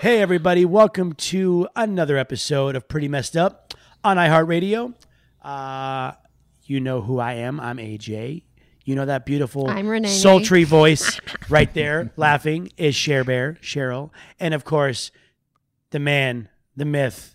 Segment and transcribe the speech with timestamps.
[0.00, 3.72] Hey, everybody, welcome to another episode of Pretty Messed Up
[4.02, 4.94] on iHeartRadio.
[5.40, 6.12] Uh,
[6.64, 7.60] you know who I am.
[7.60, 8.42] I'm AJ.
[8.84, 11.18] You know that beautiful, I'm sultry voice
[11.48, 14.10] right there, laughing, is Cher Bear, Cheryl.
[14.38, 15.10] And of course,
[15.90, 17.34] the man, the myth,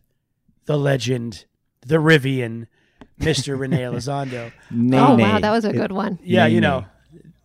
[0.66, 1.46] the legend,
[1.82, 2.68] the Rivian,
[3.20, 3.58] Mr.
[3.58, 4.52] Renee Elizondo.
[4.72, 6.20] Oh wow, that was a good one.
[6.24, 6.86] Yeah, you know,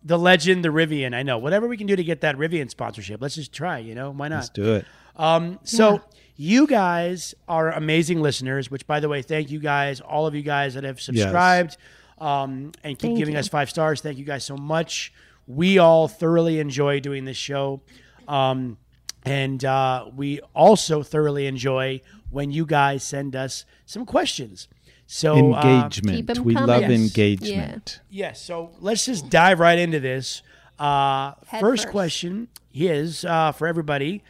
[0.03, 1.15] the legend, the Rivian.
[1.15, 1.39] I know.
[1.39, 3.79] Whatever we can do to get that Rivian sponsorship, let's just try.
[3.79, 4.35] You know, why not?
[4.35, 4.85] Let's do it.
[5.15, 6.01] Um, so
[6.35, 10.43] you guys are amazing listeners, which by the way, thank you guys, all of you
[10.43, 11.77] guys that have subscribed
[12.25, 13.39] um, and keep Thank giving you.
[13.39, 14.01] us five stars.
[14.01, 15.13] Thank you guys so much.
[15.47, 17.81] We all thoroughly enjoy doing this show.
[18.27, 18.77] Um,
[19.23, 24.67] and uh, we also thoroughly enjoy when you guys send us some questions.
[25.07, 26.17] So uh, engagement.
[26.17, 26.67] Keep 'em we coming.
[26.67, 26.91] love Yes.
[26.91, 27.99] engagement.
[28.09, 28.41] Yes.
[28.41, 30.41] So let's just dive right into this.
[30.79, 31.87] Uh, first, first.
[31.89, 34.23] question is uh, for everybody.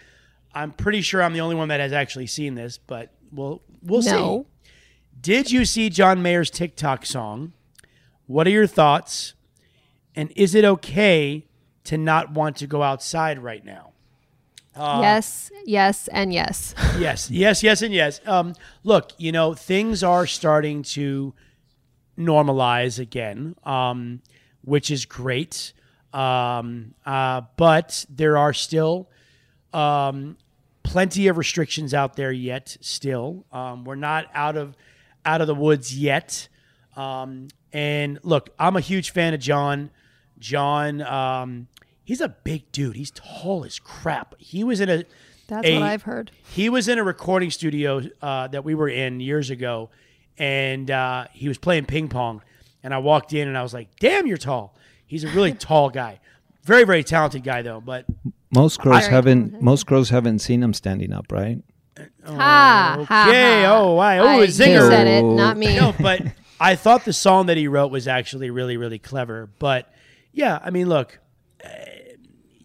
[0.54, 4.02] I'm pretty sure I'm the only one that has actually seen this, but we'll we'll
[4.04, 4.46] No.
[4.64, 4.70] see.
[5.22, 7.54] Did you see John Mayer's TikTok song?
[8.28, 9.34] What are your thoughts?
[10.16, 11.46] And is it okay
[11.86, 13.92] to not want to go outside right now?
[14.76, 16.76] Uh, yes, yes, and yes.
[17.00, 18.20] yes, yes, yes, and yes.
[18.26, 21.34] Um, look, you know, things are starting to
[22.18, 24.22] normalize again, um,
[24.64, 25.74] which is great.
[26.12, 29.10] Um, uh, but there are still
[29.74, 30.38] um,
[30.84, 32.78] plenty of restrictions out there yet.
[32.82, 34.76] Still, um, we're not out of
[35.26, 36.50] out of the woods yet.
[37.76, 39.90] And look, I'm a huge fan of John.
[40.40, 41.68] John, um,
[42.04, 42.96] he's a big dude.
[42.96, 44.36] He's tall as crap.
[44.40, 45.04] He was in a
[45.48, 46.32] That's a- what I've heard.
[46.54, 49.90] he was in a recording studio uh, that we were in years ago,
[50.38, 52.42] and uh, he was playing ping pong.
[52.84, 54.76] And I walked in and I was like, "Damn, you're tall."
[55.06, 56.20] He's a really tall guy,
[56.64, 57.82] very very talented guy though.
[57.82, 58.06] But
[58.54, 59.40] Most crows Very haven't.
[59.48, 59.62] talented.
[59.64, 61.62] Most crows haven't seen him standing up, right?
[62.26, 63.76] Ha, ha, okay, ha.
[63.78, 64.88] oh why, oh I- a You zinger.
[64.90, 65.76] said it, not me.
[65.76, 66.22] no, but
[66.60, 69.50] I thought the song that he wrote was actually really really clever.
[69.60, 69.92] But
[70.32, 71.20] yeah, I mean, look,
[71.64, 71.70] uh,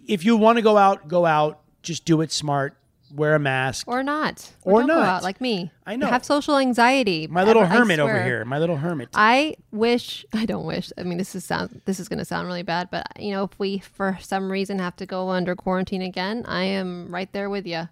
[0.07, 1.61] if you want to go out, go out.
[1.83, 2.77] Just do it smart.
[3.13, 3.89] Wear a mask.
[3.89, 4.53] Or not.
[4.63, 5.73] Or don't go out like me.
[5.85, 6.07] I know.
[6.07, 7.27] have social anxiety.
[7.27, 8.45] My little I- I hermit over here.
[8.45, 9.09] My little hermit.
[9.15, 10.93] I wish I don't wish.
[10.97, 11.81] I mean, this is sound.
[11.87, 14.79] This is going to sound really bad, but you know, if we for some reason
[14.79, 17.89] have to go under quarantine again, I am right there with you.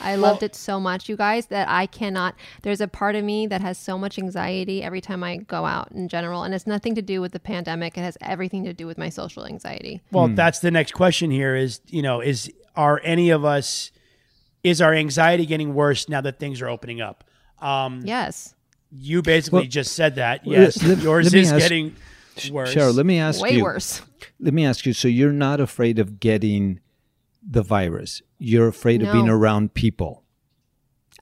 [0.00, 2.34] I loved it so much, you guys, that I cannot.
[2.62, 5.90] There's a part of me that has so much anxiety every time I go out
[5.92, 6.44] in general.
[6.44, 9.08] And it's nothing to do with the pandemic, it has everything to do with my
[9.08, 10.02] social anxiety.
[10.12, 13.90] Well, that's the next question here is, you know, is are any of us
[14.62, 17.24] is our anxiety getting worse now that things are opening up?
[17.60, 18.54] Um Yes.
[18.92, 20.46] you basically Well, just said that.
[20.46, 21.96] Yes, let- yours let is ask- getting
[22.52, 22.72] worse.
[22.74, 23.62] Cheryl, let me ask Way you.
[23.64, 24.02] worse.
[24.38, 24.92] Let me ask you.
[24.92, 26.78] So you're not afraid of getting
[27.42, 28.22] the virus.
[28.38, 30.22] You're afraid of being around people.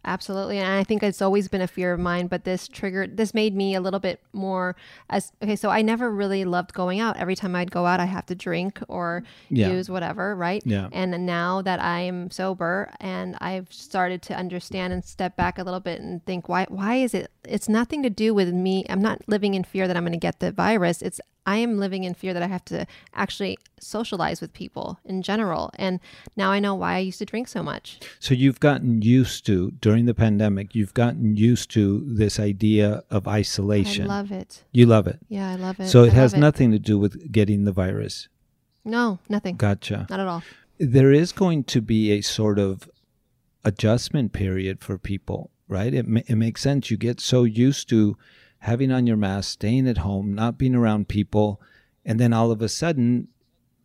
[0.09, 0.59] Absolutely.
[0.59, 3.57] And I think it's always been a fear of mine, but this triggered, this made
[3.57, 4.77] me a little bit more
[5.11, 7.17] as, okay, so I never really loved going out.
[7.17, 9.71] Every time I'd go out, I have to drink or Yeah.
[9.73, 10.63] use whatever, right?
[10.65, 10.91] Yeah.
[10.93, 15.81] And now that I'm sober and I've started to understand and step back a little
[15.81, 18.85] bit and think, why, why is it, it's nothing to do with me.
[18.89, 21.03] I'm not living in fear that I'm going to get the virus.
[21.03, 25.23] It's, I am living in fear that I have to actually socialize with people in
[25.23, 25.71] general.
[25.77, 26.01] And
[26.37, 28.01] now I know why I used to drink so much.
[28.19, 30.75] So you've gotten used to during the pandemic.
[30.75, 34.11] You've gotten used to this idea of isolation.
[34.11, 34.65] I love it.
[34.73, 35.21] you love it.
[35.29, 35.89] Yeah, I love it.
[35.89, 38.29] So it I has nothing to do with getting the virus.
[38.85, 39.57] No, nothing.
[39.57, 40.07] Gotcha.
[40.11, 40.43] Not at all.
[40.79, 42.91] there is going to be a sort of
[43.65, 45.93] adjustment period for people, right?
[45.95, 46.91] It, ma- it makes sense.
[46.91, 48.17] You get so used to
[48.61, 51.61] having on your mask, staying at home, not being around people,
[52.05, 53.29] and then all of a sudden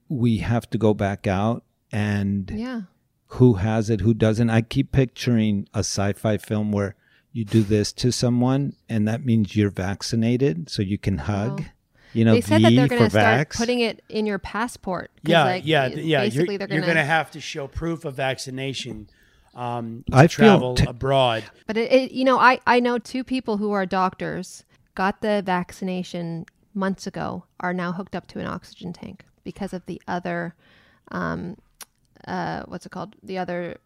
[0.10, 2.82] we have to go back out and Yeah.
[3.28, 4.50] who has it, who doesn't.
[4.50, 6.96] I keep picturing a sci-fi film where
[7.32, 11.62] you do this to someone and that means you're vaccinated so you can hug.
[11.64, 11.70] Oh.
[12.14, 13.56] You know, they said that they're going to start vax.
[13.56, 15.12] putting it in your passport.
[15.24, 16.24] Yeah, like, yeah, it- th- yeah.
[16.24, 19.10] You're, Basically, they're you're going going to have to show proof of vaccination
[19.54, 21.44] um, I feel travel t- abroad.
[21.68, 24.64] But it, it, you know, I I know two people who are doctors
[24.96, 29.86] got the vaccination months ago are now hooked up to an oxygen tank because of
[29.88, 30.56] the other,
[31.12, 31.58] um,
[32.28, 33.16] uh, what's it called?
[33.24, 33.78] The other,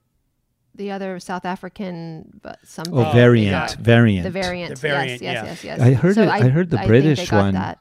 [0.76, 4.24] the other South African, but some Oh, variant, variant.
[4.26, 5.46] the variant, The variant, yes, yeah.
[5.46, 5.82] yes, yes, yes.
[5.82, 7.54] I heard So it- I heard the think they British one.
[7.54, 7.80] That.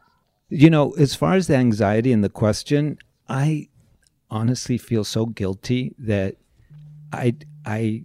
[0.49, 2.99] You know, as far as the anxiety and the question,
[3.29, 3.69] I
[4.31, 6.37] honestly feel so guilty that
[7.13, 7.35] I
[7.65, 8.05] I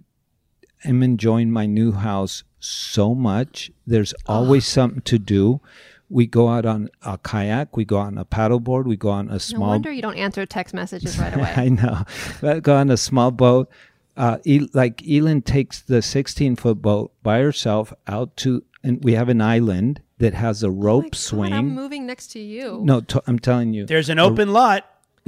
[0.84, 3.70] am enjoying my new house so much.
[3.86, 5.60] There's always something to do.
[6.08, 9.38] We go out on a kayak, we go on a paddleboard, we go on a
[9.38, 9.60] small.
[9.66, 11.52] No wonder you don't answer text messages right away.
[11.56, 12.02] I know.
[12.40, 13.70] But go on a small boat.
[14.16, 19.12] Uh, E- like Elin takes the 16 foot boat by herself out to, and we
[19.14, 21.52] have an island that has a Oh my rope God, swing.
[21.52, 22.80] I'm moving next to you.
[22.82, 23.86] no, i I'm telling you.
[23.86, 24.84] There's an open lot.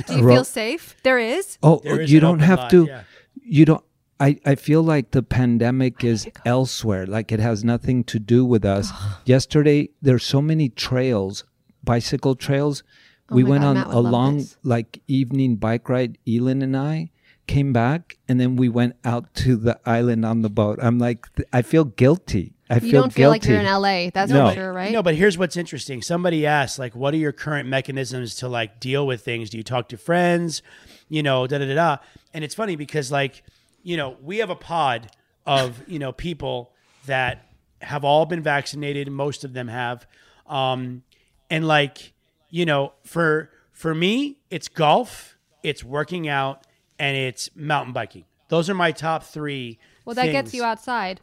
[0.08, 0.96] Do you ro- feel safe?
[1.04, 1.58] There is.
[1.62, 2.86] Oh, There is you an don't open have lot, to.
[2.86, 3.02] yeah.
[3.44, 3.84] You don't.
[4.26, 7.06] I, I feel like the pandemic is elsewhere.
[7.06, 8.90] Like it has nothing to do with us.
[9.24, 11.44] Yesterday, there's so many trails,
[11.82, 12.82] bicycle trails.
[13.30, 14.56] Oh we went God, on a long this.
[14.62, 16.18] like evening bike ride.
[16.26, 17.10] Elin and I
[17.48, 20.78] came back, and then we went out to the island on the boat.
[20.80, 22.54] I'm like, th- I feel guilty.
[22.70, 23.52] I You feel don't feel like guilty.
[23.54, 24.10] you're in LA.
[24.14, 24.48] That's No.
[24.50, 24.92] for sure, right?
[24.92, 26.00] No, but here's what's interesting.
[26.02, 29.50] Somebody asked, like, what are your current mechanisms to like deal with things?
[29.50, 30.62] Do you talk to friends?
[31.08, 31.96] You know, da da da da.
[32.32, 33.42] And it's funny because, like,
[33.82, 35.10] you know, we have a pod
[35.46, 36.72] of you know people
[37.06, 37.46] that
[37.80, 39.10] have all been vaccinated.
[39.10, 40.06] Most of them have,
[40.46, 41.02] um,
[41.50, 42.12] and like,
[42.50, 46.66] you know, for for me, it's golf, it's working out,
[46.98, 48.24] and it's mountain biking.
[48.48, 49.78] Those are my top three.
[50.04, 51.20] well, that gets you outside.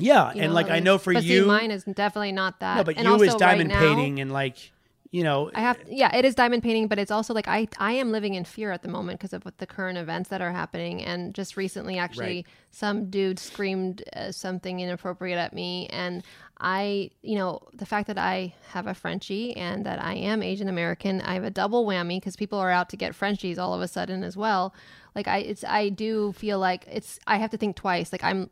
[0.00, 2.76] Yeah, you and know, like I know for you, mine is definitely not that.
[2.76, 4.72] no, but and you also is diamond right now, painting and like,
[5.10, 7.92] you know, I have, yeah, it is diamond painting, but it's also like I, I
[7.92, 10.52] am living in fear at the moment because of what the current events that are
[10.52, 11.02] happening.
[11.02, 12.46] And just recently, actually, Right.
[12.70, 16.22] some dude screamed uh, something inappropriate at me, and
[16.60, 20.68] I, you know, the fact that I have a Frenchie and that I am Asian
[20.68, 23.80] American, I have a double whammy because people are out to get Frenchies all of
[23.80, 24.74] a sudden as well.
[25.14, 28.10] Like I, it's, I do feel like it's, I have to think twice.
[28.10, 28.50] Like I'm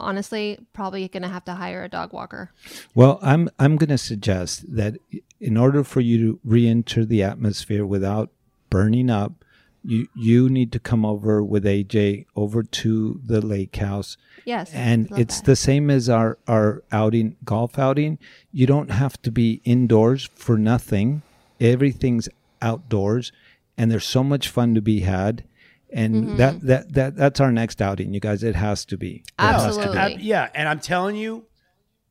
[0.00, 2.50] honestly probably gonna have to hire a dog walker.
[2.94, 4.96] Well, I'm I'm going to suggest that
[5.40, 8.30] in order for you to re-enter the atmosphere without
[8.70, 9.44] burning up,
[9.84, 14.16] you you need to come over with AJ over to the lake house.
[14.44, 15.46] Yes, And it's that.
[15.46, 18.18] the same as our our outing golf outing.
[18.52, 21.22] You don't have to be indoors for nothing.
[21.60, 22.28] Everything's
[22.62, 23.32] outdoors
[23.76, 25.44] and there's so much fun to be had.
[25.92, 26.36] And Mm-hmm.
[26.36, 28.42] that, that that that's our next outing, you guys.
[28.42, 29.24] It has to be.
[29.38, 29.88] It has to be.
[29.98, 30.24] Absolutely.
[30.24, 31.46] Yeah, and I'm telling you,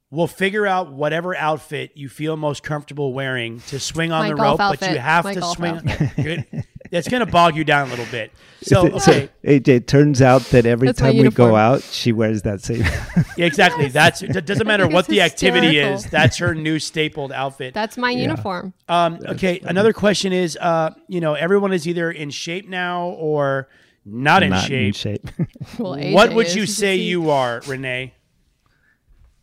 [0.09, 4.35] we'll figure out whatever outfit you feel most comfortable wearing to swing on My the
[4.35, 5.79] golf rope, but you have My to swing.
[6.15, 6.45] Good.
[6.91, 8.31] It's going to bog you down a little bit.
[8.61, 12.41] So, okay, AJ, it turns out that every That's time we go out, she wears
[12.41, 12.81] that same.
[13.37, 13.87] yeah, exactly.
[13.89, 16.05] That's it doesn't matter what the activity is.
[16.05, 17.73] That's her new stapled outfit.
[17.73, 18.73] That's my uniform.
[18.87, 23.69] Um, okay, another question is, uh, you know, everyone is either in shape now or
[24.05, 24.87] Not in not shape.
[24.87, 25.27] in shape.
[25.79, 28.13] Well, What would you say you are, Renee?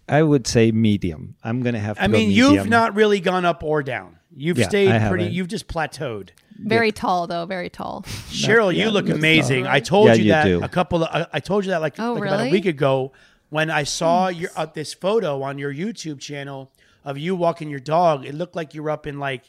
[0.08, 1.36] I would say medium.
[1.42, 2.02] I'm gonna have to.
[2.02, 2.54] I go mean, medium.
[2.54, 4.18] you've not really gone up or down.
[4.36, 5.24] You've Yeah, stayed I pretty.
[5.24, 5.32] haven't.
[5.36, 6.30] You've just plateaued.
[6.56, 8.02] Very tall though, very tall.
[8.30, 9.64] Cheryl, you look amazing.
[9.64, 10.62] not- I told Yeah, you you that do.
[10.62, 11.08] a couple of.
[11.12, 12.52] I, I told you that like, Oh, like about a really?
[12.52, 13.12] week ago
[13.50, 16.70] when I saw your uh, this photo on your YouTube channel
[17.04, 18.25] of you walking your dog.
[18.25, 19.44] It looked like you were up in like,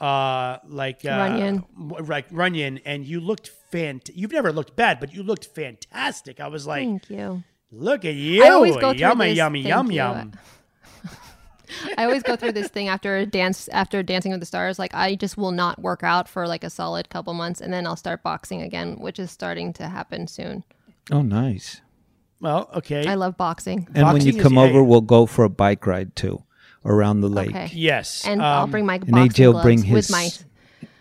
[0.00, 1.64] uh, like uh, Runyon.
[1.88, 4.10] w- like Runyon, and you looked fant.
[4.14, 6.40] You've never looked bad, but you looked fantastic.
[6.40, 7.44] I was like, Thank you.
[7.70, 9.96] look at you, I always go through yummy, this- yummy, thank yum, you.
[9.98, 10.32] yum.
[11.96, 14.78] I always go through this thing after a dance after Dancing with the Stars.
[14.78, 17.86] Like I just will not work out for like a solid couple months, and then
[17.86, 20.64] I'll start boxing again, which is starting to happen soon.
[21.10, 21.80] Oh, nice.
[22.40, 23.06] Well, okay.
[23.06, 23.86] I love boxing.
[23.94, 24.68] And when you come hey.
[24.68, 26.42] over, we'll go for a bike ride too,
[26.84, 27.50] around the lake.
[27.50, 27.70] Okay.
[27.72, 30.28] yes, And I'll um, bring my AJ boxing will gloves bring with his- my.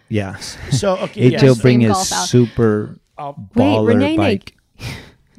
[0.10, 0.58] Yes.
[0.72, 1.44] So okay, AJ yes.
[1.44, 4.56] will bring Same his super I'll- baller Renee, bike.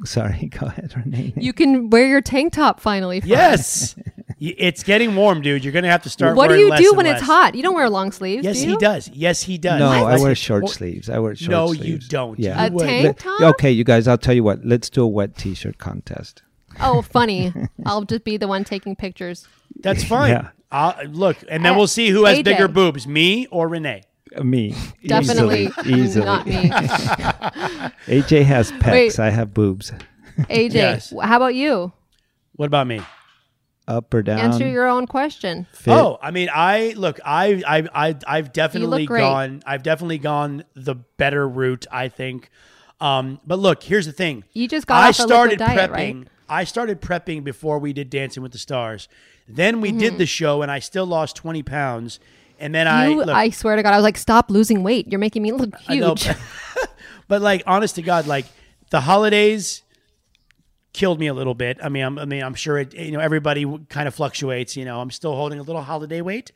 [0.05, 1.33] Sorry, go ahead, Renee.
[1.37, 3.21] You can wear your tank top finally.
[3.21, 3.27] for.
[3.31, 3.95] Yes.
[4.43, 5.63] It's getting warm, dude.
[5.63, 6.35] You're gonna have to start.
[6.35, 7.53] What do you do and when it's hot?
[7.53, 8.43] You don't wear long sleeves.
[8.43, 9.07] Yes, do he does.
[9.13, 9.79] Yes, he does.
[9.79, 11.11] no, I wear short Well, sleeves.
[11.11, 11.81] I wear short No, sleeves.
[11.83, 12.39] No, you don't.
[12.39, 12.59] Yeah.
[12.63, 12.83] You A would.
[12.87, 13.41] tank Let- top?
[13.53, 14.65] okay, you guys, I'll tell you what.
[14.65, 16.41] Let's do a wet t-shirt contest.
[16.79, 17.53] Oh, funny.
[17.85, 19.47] I'll just be the one taking pictures.
[19.81, 20.31] That's fine.
[20.31, 20.49] Yeah.
[20.71, 22.43] I'll, look, and then Uh, we'll see who has AJ.
[22.45, 24.01] bigger boobs, me or Renee.
[24.43, 24.75] Me.
[25.05, 26.01] Definitely Easily.
[26.01, 26.25] easily.
[26.25, 26.69] not me.
[28.07, 28.91] AJ has pecs.
[28.91, 29.19] Wait.
[29.19, 29.91] I have boobs.
[30.37, 31.13] AJ, Yes.
[31.21, 31.91] how about you?
[32.55, 33.01] What about me?
[33.87, 34.39] Up or down.
[34.39, 35.67] Answer your own question.
[35.73, 35.91] fit.
[35.93, 40.95] Oh, I mean, I look, I, I, I, I've definitely gone, I've definitely gone the
[40.95, 42.49] better route, I think.
[43.01, 44.43] Um, but look, here's the thing.
[44.53, 45.93] You just got I off a started diet, prepping.
[46.19, 46.27] right?
[46.47, 49.07] I started prepping before we did Dancing with the Stars.
[49.47, 49.97] Then we Mm-hmm.
[49.99, 52.19] did the show, and I still lost 20 pounds.
[52.61, 55.07] And then I, You, look, I swear to God, I was like, stop losing weight.
[55.11, 56.29] You're making me look I know, huge.
[57.27, 58.45] but like, honest to God, like
[58.91, 59.83] the holidays
[60.93, 61.79] killed me a little bit.
[61.83, 62.93] I mean, I'm, I mean, I'm sure it.
[62.93, 64.75] You know, everybody kind of fluctuates.
[64.77, 66.51] You know, I'm still holding a little holiday weight.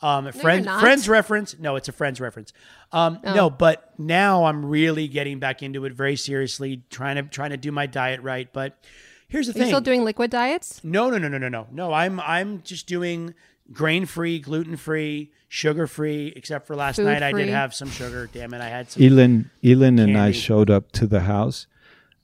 [0.00, 0.80] Um, friends, not.
[0.80, 1.58] friends reference.
[1.58, 2.52] No, it's a friends reference.
[2.92, 3.34] Um, Oh.
[3.34, 7.56] no, but now I'm really getting back into it very seriously, trying to trying to
[7.56, 8.48] do my diet right.
[8.52, 8.78] But
[9.26, 9.70] here's the Are you thing.
[9.70, 10.82] still doing liquid diets?
[10.84, 11.92] No, no, no, no, no, no, no.
[11.92, 13.34] I'm I'm just doing
[13.72, 16.32] grain free, gluten free, sugar free.
[16.36, 18.28] Except for last Food night, I did have some sugar.
[18.32, 19.02] Damn it, I had some.
[19.02, 21.66] Elin, Elin and I showed up to the house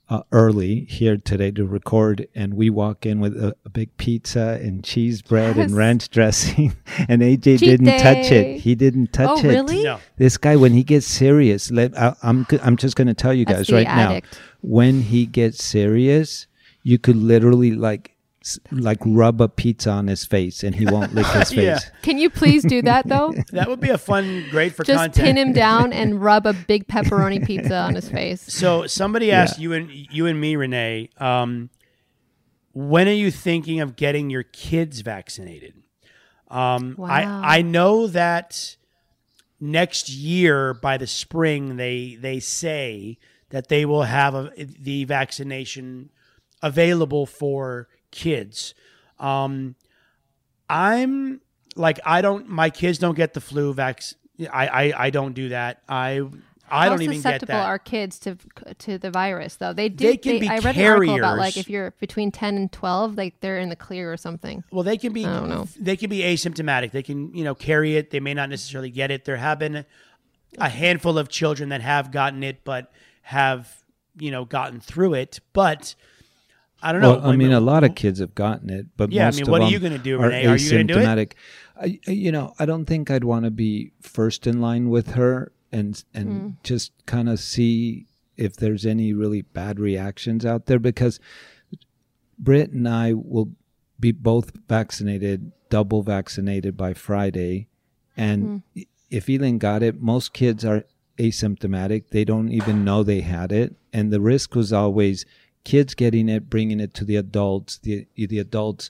[0.07, 4.59] uh, early here today to record, and we walk in with a, a big pizza
[4.61, 5.65] and cheese bread Yes.
[5.67, 6.75] and ranch dressing,
[7.09, 8.59] and AJ Cheat didn't touch it.
[8.61, 9.51] He didn't touch Oh, it.
[9.51, 9.83] really?
[9.83, 9.99] No.
[10.17, 13.33] This guy, when he gets serious, let I, I'm g- I'm just going to tell
[13.33, 14.33] you That's guys the right addict.
[14.33, 14.39] now.
[14.61, 16.45] When he gets serious,
[16.83, 18.14] you could literally like s-
[18.71, 21.57] like rub a pizza on his face, and he won't lick his face.
[21.63, 21.79] Yeah.
[22.01, 23.33] Can you please do that though?
[23.51, 25.13] That would be a fun, great for content.
[25.13, 25.37] Just content.
[25.37, 28.41] pin him down and rub a big pepperoni pizza on his face.
[28.41, 31.69] So somebody asked you and you and me, Renee, um,
[32.73, 35.73] when are you thinking of getting your kids vaccinated?
[36.49, 37.07] Um, Wow.
[37.07, 38.75] I I know that
[39.59, 43.17] next year by the spring they they say
[43.49, 46.09] that they will have a, the vaccination
[46.61, 48.73] available for kids.
[49.19, 49.75] Um,
[50.69, 51.41] I'm
[51.75, 54.17] like I don't my kids don't get the flu vaccine.
[54.51, 55.81] I I, I don't do that.
[55.87, 56.21] I
[56.67, 57.67] I How don't even get susceptible that.
[57.67, 58.37] are kids to
[58.79, 59.73] to the virus though?
[59.73, 60.07] They do.
[60.07, 63.15] They can be I read an article about like if you're between ten and twelve,
[63.15, 64.63] like they're in the clear or something.
[64.71, 65.25] Well, they can be.
[65.25, 65.67] I don't know.
[65.79, 66.91] They can be asymptomatic.
[66.91, 68.09] They can, you know, carry it.
[68.09, 69.25] They may not necessarily get it.
[69.25, 69.85] There have been
[70.57, 72.91] a handful of children that have gotten it, but
[73.21, 73.83] have,
[74.17, 75.39] you know, gotten through it.
[75.53, 75.93] But
[76.81, 77.13] I don't know.
[77.17, 79.43] Well, I mean, a lot of kids have gotten it, but Yeah, I most mean,
[79.43, 80.45] of what are them you gonna do, are Renee?
[80.45, 81.03] Are you gonna do it?
[81.05, 81.31] asymptomatic.
[81.79, 85.11] I, I- you know, I don't think I'd want to be first in line with
[85.11, 86.49] her and and Hmm.
[86.63, 88.05] just kind of see
[88.37, 91.19] if there's any really bad reactions out there because
[92.37, 93.51] Britt and I will
[93.99, 97.67] be both vaccinated, double vaccinated by Friday,
[98.17, 98.81] and Hmm.
[99.09, 100.83] if Elin got it, most kids are
[101.17, 102.09] asymptomatic.
[102.09, 105.25] They don't even know they had it, and the risk was always
[105.65, 108.89] kids getting it, bringing it to the adults, the the adults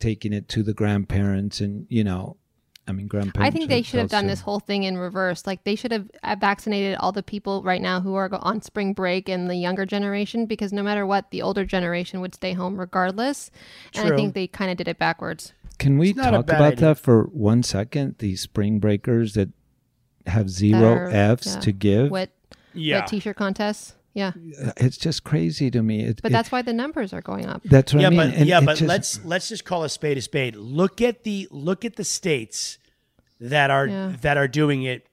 [0.00, 2.36] taking it to the grandparents, and you know,
[2.88, 3.54] I mean, grandparents.
[3.54, 5.46] I think they should have done this whole thing in reverse.
[5.46, 8.92] Like they should have uh, vaccinated all the people right now who are on spring
[8.92, 12.78] break and the younger generation, because no matter what, the older generation would stay home
[12.80, 13.50] regardless.
[13.94, 15.52] And I think they kind of did it backwards.
[15.78, 16.80] Can we It's not a talk about idea.
[16.88, 18.16] that for one second?
[18.18, 19.50] These spring breakers that
[20.26, 21.60] have zero That are- F's yeah.
[21.60, 22.10] to give.
[22.10, 22.30] Wet,
[22.72, 23.00] yeah.
[23.00, 23.94] wet t-shirt contests.
[24.16, 24.32] Yeah,
[24.64, 26.00] uh, It's just crazy to me.
[26.04, 27.62] It, but it- that's why the numbers are going up.
[27.64, 28.18] that's what yeah, I mean.
[28.18, 30.56] but And yeah, but just- let's let's just call a spade a spade.
[30.56, 32.78] Look at the look at the states
[33.40, 34.12] that are Yeah.
[34.22, 35.06] that are doing it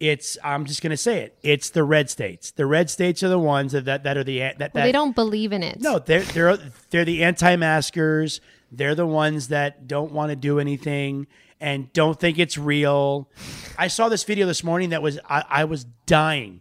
[0.00, 1.36] it's I'm just gonna say it.
[1.42, 2.52] It's the red states.
[2.52, 4.92] The red states are the ones that that, that are the that, that Well, they
[4.92, 5.80] don't believe in it.
[5.80, 6.56] no, they're they're
[6.90, 8.40] they're the anti-maskers.
[8.70, 11.26] They're the ones that don't want to do anything
[11.60, 13.28] and don't think it's real.
[13.76, 16.60] I saw this video this morning that was I, I was dying.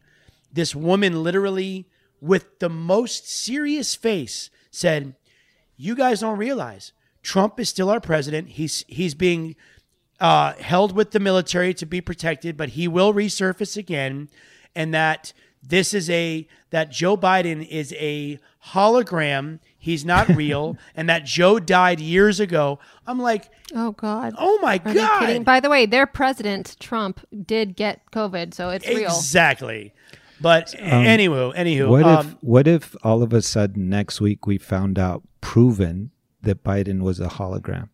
[0.58, 1.88] This woman literally
[2.20, 5.14] with the most serious face said,
[5.76, 8.50] "You guys don't realize Trump is still our president.
[8.50, 9.56] He's he's being
[10.20, 14.30] uh, held with the military to be protected, but he will resurface again,
[14.76, 19.60] and that this is a that Joe Biden is a hologram.
[19.78, 22.80] He's not real, and that Joe died years ago.
[23.06, 24.34] I'm like, Oh God.
[24.40, 25.46] oh my Are god!
[25.46, 29.06] By the way, their president Trump did get COVID, so it's real.
[29.16, 29.94] Exactly.
[30.40, 34.46] But anyway, anywho, Um, What um, if what if all of a sudden next week
[34.46, 37.90] we found out proven that Biden was a hologram?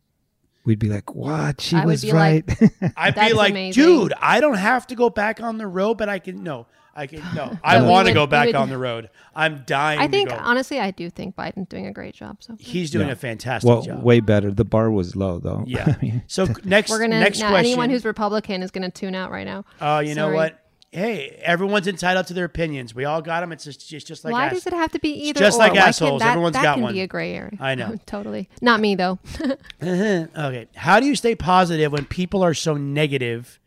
[0.65, 1.59] We'd be like, "What?
[1.61, 3.83] She I would was be right." like, I'd be like, amazing.
[3.83, 6.41] dude, I don't have to go back on the road, but I can.
[6.41, 7.21] No, I can.
[7.35, 9.09] No, I want to go back would- on the road.
[9.35, 9.99] I'm dying.
[9.99, 10.41] I think to go.
[10.41, 12.37] honestly, I do think Biden's doing a great job.
[12.39, 13.13] So he's doing Yeah.
[13.13, 14.03] a fantastic well, job.
[14.03, 14.51] way better.
[14.51, 15.63] The bar was low though.
[15.67, 15.95] Yeah.
[15.99, 17.65] I mean, So next, we're gonna next now, question.
[17.71, 19.65] anyone who's Republican is gonna tune out right now.
[19.81, 20.62] Oh, you know what?
[20.93, 22.93] Hey, everyone's entitled to their opinions.
[22.93, 23.51] We all got them.
[23.51, 25.39] It's just, it's just like Why ass- does it have to be either?
[25.39, 25.59] just or?
[25.59, 26.21] like Why assholes.
[26.21, 26.93] That, Everyone's that got can one.
[26.93, 27.57] be a gray area.
[27.59, 27.95] I know.
[28.05, 28.47] totally.
[28.61, 29.17] Not me though.
[29.81, 30.67] Okay.
[30.75, 33.59] How do you stay positive when people are so negative?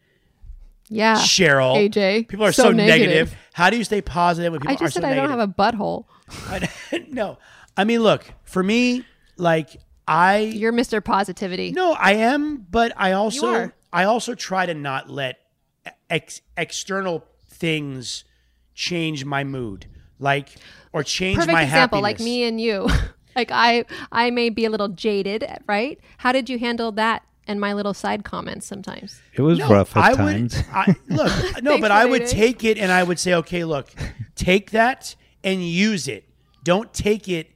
[0.88, 1.16] yeah.
[1.16, 3.08] Cheryl, AJ, people are so, so negative.
[3.08, 3.36] negative.
[3.54, 5.40] How do you stay positive when people I are just so said I don't have
[5.40, 6.04] a butthole.
[7.08, 7.38] No,
[7.76, 9.04] I mean, look for me,
[9.36, 11.02] like I You're Mr.
[11.04, 11.72] Positivity.
[11.72, 13.72] no, I am, but I also.
[13.92, 15.38] I also try to not let
[16.10, 18.24] ex- external things
[18.74, 19.86] change my mood,
[20.18, 20.50] like
[20.92, 22.88] or change Perfect my example, like me and you.
[23.36, 25.98] like I, I may be a little jaded, right?
[26.18, 29.20] How did you handle that and my little side comments sometimes?
[29.34, 30.56] it was No, rough at I times.
[30.56, 31.32] would I, look,
[31.62, 32.36] no, but I would dating.
[32.38, 33.92] take it and I would say, okay, look,
[34.34, 36.24] take that and use it.
[36.64, 37.50] Don't take it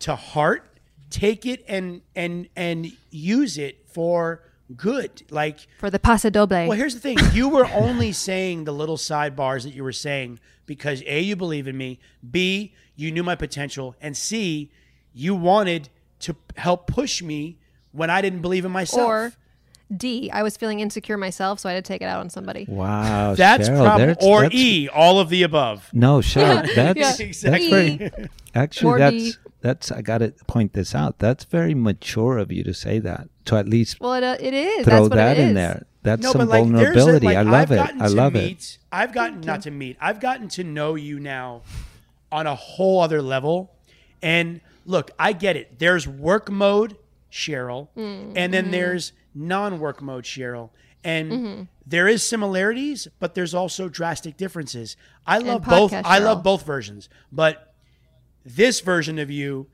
[0.00, 0.66] to heart.
[1.10, 4.42] Take it and and and use it for
[4.76, 5.22] good.
[5.30, 6.68] Like For the Paso Doble.
[6.68, 7.18] Well, here's the thing.
[7.32, 11.66] You were only saying the little sidebars that you were saying because A, you believe
[11.66, 11.98] in me,
[12.30, 14.70] B, you knew my potential, and C,
[15.12, 15.88] you wanted
[16.20, 17.56] to help push me
[17.92, 19.08] when I didn't believe in myself.
[19.08, 19.32] or
[19.96, 22.64] D, I was feeling insecure myself, so I had to take it out on somebody.
[22.68, 25.88] wow, that's Cheryl, problem that's- or that's- E, all of the above.
[25.92, 26.96] No, Cheryl, that's
[27.42, 27.50] Yeah.
[27.50, 28.10] that's very
[28.54, 29.32] actually More that's D.
[29.62, 31.18] that's I got to point this out.
[31.18, 33.28] That's very mature of you to say that.
[33.46, 34.84] To at least Well, it, uh, it is.
[34.84, 35.86] throw That's what that it in there.
[36.02, 37.26] That's No, some like there's a, vulnerability.
[37.26, 37.80] like, I love I've it.
[38.02, 38.78] I to love it.
[38.92, 39.96] I've gotten not to meet.
[40.00, 41.62] I've gotten to know you now
[42.32, 43.72] on a whole other level.
[44.22, 45.78] And look, I get it.
[45.78, 46.96] There's work mode,
[47.30, 48.50] Cheryl, Mm, and mm-hmm.
[48.52, 50.70] then there's non-work mode, Cheryl.
[51.02, 54.96] And there is similarities, but there's also drastic differences.
[55.26, 55.92] I love both.
[55.92, 57.74] podcast I love both versions, but
[58.44, 59.66] this version of you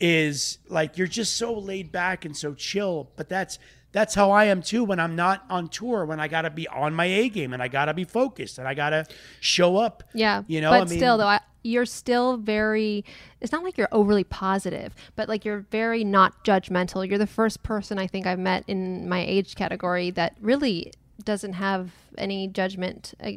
[0.00, 3.58] is like you're just so laid back and so chill but that's
[3.94, 6.66] that's how I am too when I'm not on tour when I got to be
[6.66, 9.06] on my A game and I got to be focused and I got to
[9.40, 13.04] show up Yeah, you know but I mean, still, though, I, you're still very.
[13.40, 17.08] It's not like you're overly positive, but like you're very not judgmental.
[17.08, 20.92] You're the first person I think I've met in my age category that really
[21.24, 23.30] doesn't have any judgment uh,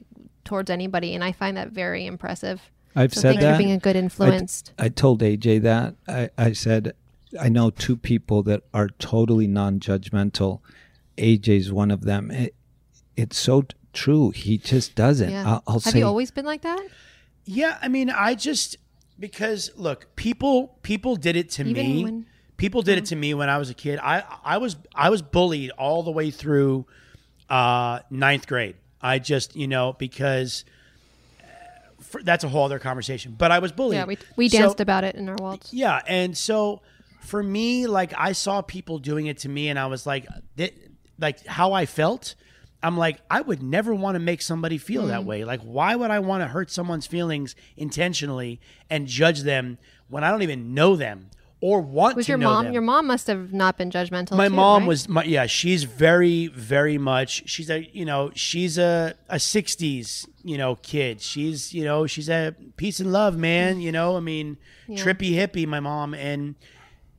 [0.43, 2.71] towards anybody, and I find that very impressive.
[2.97, 3.53] I've so said thank you that.
[3.53, 4.73] for being a good I t- influenced.
[4.79, 5.95] I, told AJ that.
[6.07, 6.93] I, I said,
[7.39, 10.59] I know two people that are totally non judgmental.
[11.17, 12.31] AJ's one of them.
[12.31, 12.55] It,
[13.15, 14.31] it's so t- true.
[14.31, 15.29] He just doesn't.
[15.29, 15.45] yeah.
[15.47, 16.81] I'll, I'll have say, you always been like that?
[17.49, 18.75] yeah I mean I just
[19.17, 22.25] because look people people did it to Even me when-
[22.57, 25.21] people did it to me when I was a kid I I was I was
[25.21, 26.85] bullied all the way through
[27.49, 30.65] uh ninth grade I just you know because
[32.17, 34.79] for, that's a whole other conversation but I was bullied Yeah, we we So- danced
[34.79, 35.73] about it in our waltz.
[35.73, 36.81] Yeah, and so
[37.21, 40.25] for me, like I saw people doing it to me, and I was like,
[40.55, 40.73] th-
[41.19, 42.35] like how I felt.
[42.83, 45.25] I'm like, I would never want to make somebody feel that Mm.
[45.25, 45.43] way.
[45.43, 49.77] Like, why would I want to hurt someone's feelings intentionally and judge them
[50.07, 52.65] when I don't even know them or want Was to your know mom?
[52.65, 52.73] them?
[52.73, 54.37] Your mom must have not been judgmental.
[54.37, 54.87] my too, mom right?
[54.87, 60.27] was my, yeah she's very very much she's a you know she's a a 60s
[60.43, 64.19] you know kid she's you know she's a peace and love man you know i
[64.19, 64.57] mean
[64.89, 66.55] trippy hippie my mom and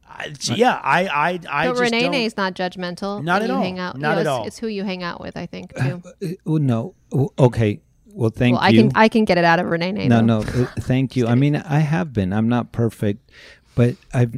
[0.09, 3.22] I, yeah i i i But just Renee is not judgmental.
[3.22, 3.62] Not at you all.
[3.62, 3.98] Hang out.
[3.98, 4.46] Not you know, at it's, all.
[4.46, 5.74] It's who you hang out with, I think.
[5.77, 6.03] Too.
[6.07, 6.94] Uh, oh, no.
[7.38, 7.83] Okay.
[8.14, 9.92] Well, thank well, I can I can get it out of Renee.
[9.92, 10.24] no, though.
[10.24, 10.38] no.
[10.40, 11.27] uh, thank you.
[11.29, 12.33] I mean, I have been.
[12.33, 13.31] I'm not perfect,
[13.78, 14.34] but I've.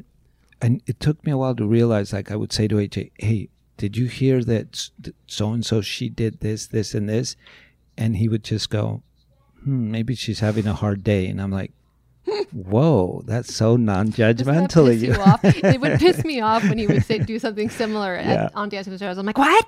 [0.63, 2.13] And it took me a while to realize.
[2.13, 4.91] Like I would say to AJ, "Hey, did you hear that
[5.27, 7.35] so and so she did this, this, and this?"
[7.99, 9.03] and he would just go,
[9.63, 11.73] hmm, maybe she's having a hard day, and I'm like,
[12.53, 15.21] whoa, that's so non-judgmental piss of you you.
[15.21, 15.41] off?
[15.45, 18.45] It would piss me off when he would say do something similar Yeah.
[18.45, 19.19] at, on Dancing with the Stars.
[19.19, 19.67] I'm like, what?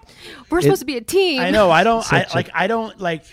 [0.49, 1.41] We're supposed to be a team.
[1.41, 1.71] I know.
[1.71, 2.11] I don't.
[2.13, 2.49] I like.
[2.55, 3.25] I don't like.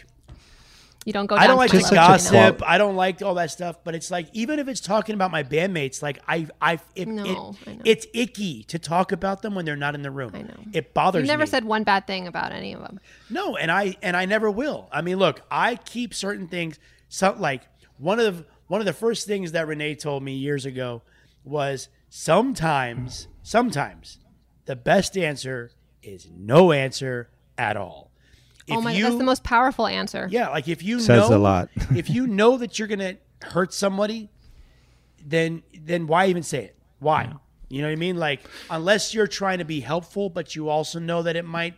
[1.10, 1.36] You don't go.
[1.36, 2.52] I don't like to to Just the such a line.
[2.52, 2.63] gossip.
[2.69, 3.78] I don't like all that stuff.
[3.84, 7.24] But it's like even if it's talking about my bandmates, like I, I, it, No,
[7.26, 7.82] it- I know.
[7.84, 10.34] it's icky to talk about them when they're not in the room.
[10.36, 10.54] I know.
[10.72, 11.48] It bothers You've never me.
[11.48, 13.00] said one bad thing about any of them.
[13.28, 14.88] No, and I and I never will.
[14.91, 16.78] I mean, look, I keep certain things.
[17.08, 17.63] Some like
[17.98, 21.02] one of the one of the first things that Renee told me years ago
[21.43, 24.19] was sometimes, sometimes
[24.65, 25.72] the best answer
[26.04, 28.09] is no answer at all.
[28.71, 30.27] Oh my, you- that's the most powerful answer.
[30.32, 31.69] Yeah, like if you Says know a lot.
[31.95, 34.29] if you know that you're gonna hurt somebody,
[35.25, 36.77] then then why even say it?
[36.99, 37.34] Why?
[37.69, 38.17] You know what I mean?
[38.17, 41.75] Like unless you're trying to be helpful, but you also know that it might,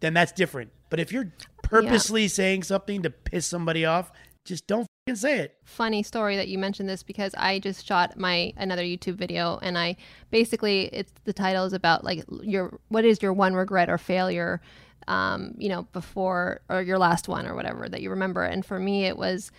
[0.00, 0.70] then that's different.
[0.88, 4.10] But if you're purposely saying something to piss somebody off,
[4.44, 5.56] just don't fucking say it.
[5.64, 9.76] funny story that you mentioned this because I just shot my another YouTube video and
[9.76, 9.96] I
[10.30, 14.60] basically it's the title is about like your what is your one regret or failure
[15.08, 18.78] um you know before or your last one or whatever that you remember and for
[18.78, 19.50] me it was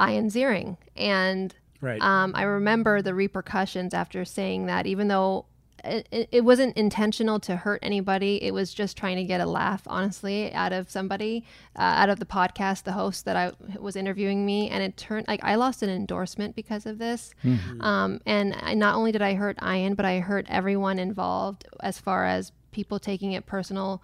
[0.00, 2.00] Ian Ziering and Right.
[2.00, 5.46] um, I remember the repercussions after saying that, even though
[5.82, 8.40] it, it- wasn't intentional to hurt anybody.
[8.40, 11.44] It was just trying to get a laugh, honestly, out of somebody,
[11.76, 14.70] uh, out of the podcast, the host that I was interviewing me.
[14.70, 17.34] And it turned like I lost an endorsement because of this.
[17.80, 21.98] Um, and I, not only did I hurt Ian, but I hurt everyone involved as
[21.98, 24.00] far as people taking it personal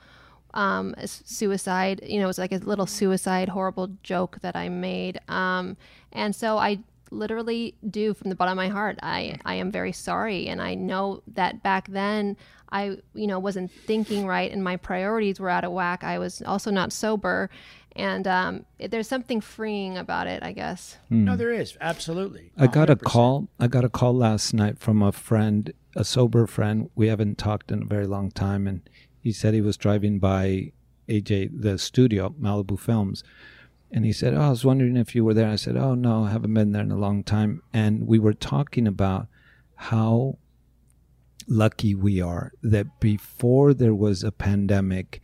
[0.63, 2.01] um, suicide.
[2.05, 5.21] You know, it was like a little suicide, horrible joke that I made.
[5.29, 5.77] Um,
[6.13, 8.99] and so I literally do from the bottom of my heart.
[9.03, 10.47] I, I am very sorry.
[10.49, 12.37] And I know that back then
[12.71, 16.05] I, you know, wasn't thinking right and my priorities were out of whack.
[16.05, 17.49] I was also not sober.
[17.97, 20.99] And um, it- there's something freeing about it, I guess.
[21.09, 22.53] No, there is absolutely.
[22.59, 23.49] I got a call.
[23.59, 26.91] I got a call last night from a friend, a sober friend.
[26.95, 28.83] We haven't talked in a very long time, and
[29.29, 30.73] he said he was driving by
[31.07, 33.23] AJ the studio, Malibu Films,
[33.91, 36.25] and he said, "Oh, I was wondering if you were there." I said, "Oh no,
[36.25, 39.29] I haven't been there in a long time." And we were talking about
[39.91, 40.39] how
[41.47, 45.21] lucky we are that before there was a pandemic,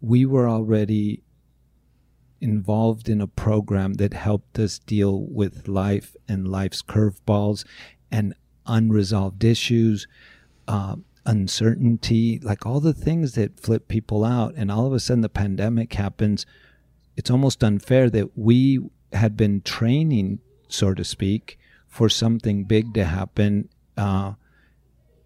[0.00, 1.22] we were already
[2.40, 7.64] involved in a program that helped us deal with life and life's curveballs
[8.10, 8.34] and
[8.66, 10.08] unresolved issues,
[10.66, 14.54] uh, uncertainty, like all the things that flip people out.
[14.56, 16.46] And all of a sudden, the pandemic happens.
[17.16, 18.80] It's almost unfair that we
[19.12, 23.68] had been training, so to speak, for something big to happen.
[23.96, 24.34] Uh,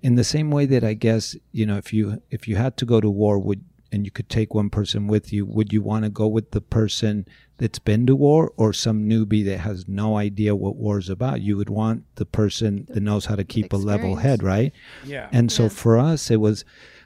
[0.02, 2.85] in the same way that I guess you know, if you if you had to
[2.85, 6.04] go to war, would and you could take one person with you, would you want
[6.04, 7.26] to go with the person
[7.59, 11.40] that's been to war or some newbie that has no idea what war is about?
[11.40, 14.72] You would want the person that knows how to keep a level head, right?
[15.04, 15.28] Yeah.
[15.33, 15.68] And so Yeah.
[15.68, 16.64] for us, it was,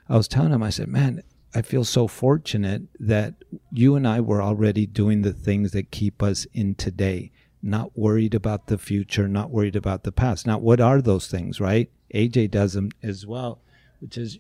[0.08, 1.22] I was telling him, I said, man,
[1.54, 3.34] I feel so fortunate that
[3.72, 7.30] you and I were already doing the things that keep us in today,
[7.62, 10.46] not worried about the future, not worried about the past.
[10.46, 11.90] Now, what are those things, right?
[12.14, 13.60] AJ does them as well,
[14.00, 14.38] which is,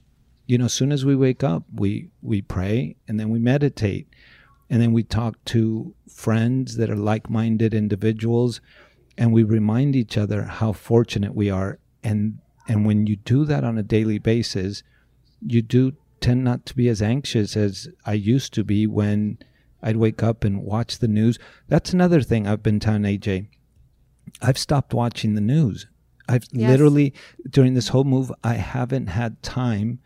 [0.48, 4.08] you know, as soon as we wake up, we, we pray and then we meditate.
[4.70, 8.62] And then we talk to friends that are like minded individuals
[9.18, 11.78] and we remind each other how fortunate we are.
[12.02, 14.82] And, and when you do that on a daily basis,
[15.46, 19.38] you do tend not to be as anxious as I used to be when
[19.82, 21.38] I'd wake up and watch the news.
[21.68, 23.48] That's another thing I've been telling AJ.
[24.40, 25.86] I've stopped watching the news.
[26.26, 26.70] I've Yes.
[26.70, 27.12] literally
[27.48, 29.98] during this whole move, I haven't had time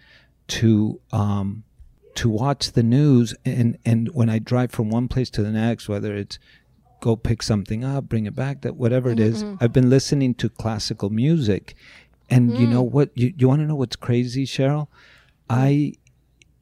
[0.53, 1.65] to um,
[2.15, 3.35] to watch the news.
[3.45, 6.39] And and when I drive from one place to the next, whether it's
[7.01, 9.63] go pick something up, bring it back, that whatever it is, mm-hmm.
[9.63, 11.75] I've been listening to classical music.
[12.31, 12.91] And you know mm.
[12.91, 13.11] what?
[13.15, 14.89] You, you want to know what's crazy, Cheryl?
[15.51, 15.95] I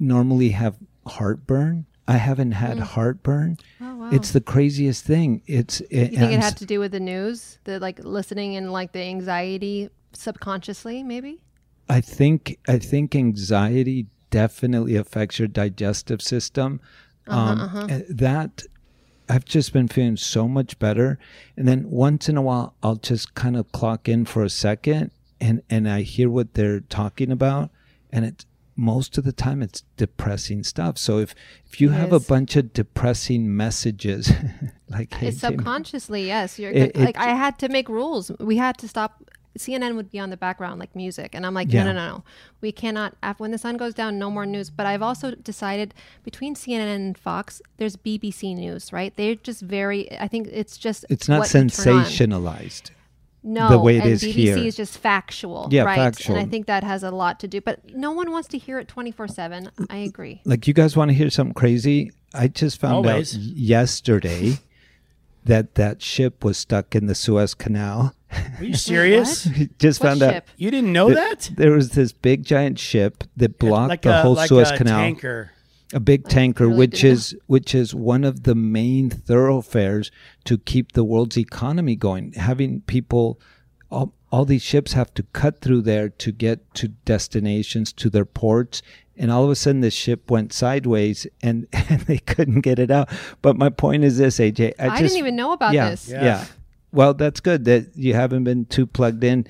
[0.01, 0.77] normally have
[1.07, 1.87] heartburn.
[2.09, 2.81] I haven't had mm.
[2.81, 3.59] heartburn.
[3.81, 4.11] Oh, wow.
[4.11, 5.43] It's the craziest thing.
[5.47, 8.57] It's it, you think I'm it had to do with the news, the like listening
[8.57, 11.41] and like the anxiety subconsciously, maybe?
[11.91, 16.81] I think I think anxiety definitely affects your digestive system.
[17.27, 18.63] um, uh, That
[19.29, 21.19] I've just been feeling so much better,
[21.57, 25.11] and then once in a while I'll just kind of clock in for a second,
[25.41, 27.71] and and I hear what they're talking about,
[28.13, 28.45] and it
[28.77, 30.97] most of the time it's depressing stuff.
[30.99, 31.35] So if
[31.67, 34.33] if you It have a bunch of depressing messages,
[34.89, 36.59] like hey, It's Tim, subconsciously, yes.
[36.59, 38.31] You're It- like it- I had to make rules.
[38.41, 39.13] We had to stop
[39.59, 41.83] CNN would be on the background like music, and I'm like, Yeah.
[41.85, 42.25] no, no, no, no,
[42.61, 43.17] we cannot.
[43.23, 44.71] af- When the sun goes down, no more news.
[44.71, 49.13] But I've also decided between CNN and Fox, there's BBC News, right?
[49.17, 50.11] They're just very.
[50.19, 52.05] I think it's just It's not what you turn on.
[52.05, 52.91] sensationalized.
[53.43, 54.59] No, the way it and is BBC here.
[54.59, 55.97] is just factual, Yeah, right?
[55.97, 56.37] factual.
[56.37, 57.63] And I think that has a lot to do.
[57.63, 59.71] But no one wants to hear it 24 seven.
[59.89, 60.43] I agree.
[60.45, 62.13] Like you guys want to hear something crazy?
[62.35, 63.35] I just found Always.
[63.35, 64.59] out yesterday
[65.45, 68.15] that that ship was stuck in the Suez Canal.
[68.59, 69.45] Are you serious?
[69.79, 70.35] just What found ship?
[70.37, 71.51] out You didn't know that?
[71.55, 74.77] there was this big giant ship that blocked like the a whole like Suez a
[74.77, 74.99] Canal.
[74.99, 75.53] tanker.
[75.93, 77.13] a big oh, tanker really which didn't know.
[77.13, 80.11] is which is one of the main thoroughfares
[80.45, 83.41] to keep the world's economy going having people
[83.91, 88.25] all, all these ships have to cut through there to get to destinations to their
[88.25, 88.83] ports
[89.17, 92.91] and all of a sudden this ship went sideways and, and they couldn't get it
[92.91, 93.09] out
[93.43, 96.09] but my point is this aj i, I, just, didn't even know about yeah, this.
[96.09, 96.45] yeah
[96.93, 99.47] well that's good that you haven't been too plugged in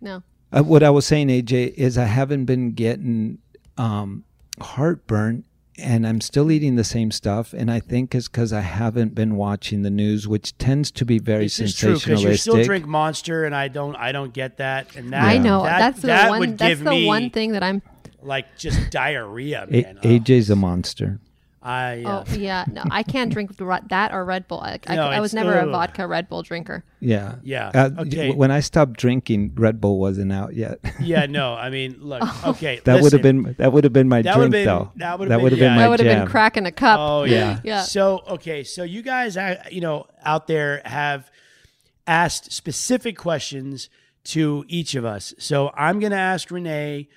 [0.00, 0.22] No.
[0.52, 3.38] uh, what I was saying, AJ, is I haven't been getting
[3.78, 4.24] um,
[4.60, 5.44] heartburn,
[5.78, 7.52] and I'm still eating the same stuff.
[7.54, 11.18] And I think it's because I haven't been watching the news, which tends to be
[11.18, 13.96] very This is true because you still drink Monster, and I don't.
[13.96, 14.94] I don't get that.
[14.96, 16.40] And that, I know that, that's the that one.
[16.40, 17.80] would That's give the one thing that I'm.
[18.22, 19.98] like just diarrhea, man.
[20.02, 21.20] Oh, AJ's a monster.
[21.62, 24.60] I uh, Oh yeah, no, I can't drink that or Red Bull.
[24.60, 26.84] I, I, No, I was it's- never a vodka Red Bull drinker.
[27.00, 27.34] Yeah.
[27.42, 28.30] Yeah, Uh, okay.
[28.32, 30.78] When I stopped drinking, Red Bull wasn't out yet.
[31.00, 31.54] yeah, no.
[31.54, 32.22] I mean, look.
[32.46, 34.90] Okay, that would have been that would have been my That drink been- though.
[34.96, 35.74] that would've been- would've yeah.
[35.74, 36.98] my That would have been cracking a cup.
[36.98, 37.60] Oh Yeah.
[37.62, 37.82] Yeah.
[37.82, 41.30] So okay, so you guys, uh, you know, out there have
[42.06, 43.88] asked specific questions
[44.24, 45.34] to each of us.
[45.38, 47.08] So I'm going to ask Renee.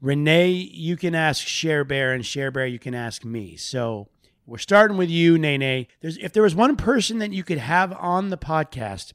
[0.00, 3.56] Renee, you can ask Share Bear, and Share Bear, you can ask me.
[3.56, 4.08] So
[4.46, 5.86] we're starting with you, Nene.
[6.00, 9.12] There's if there was one person that you could have on the podcast,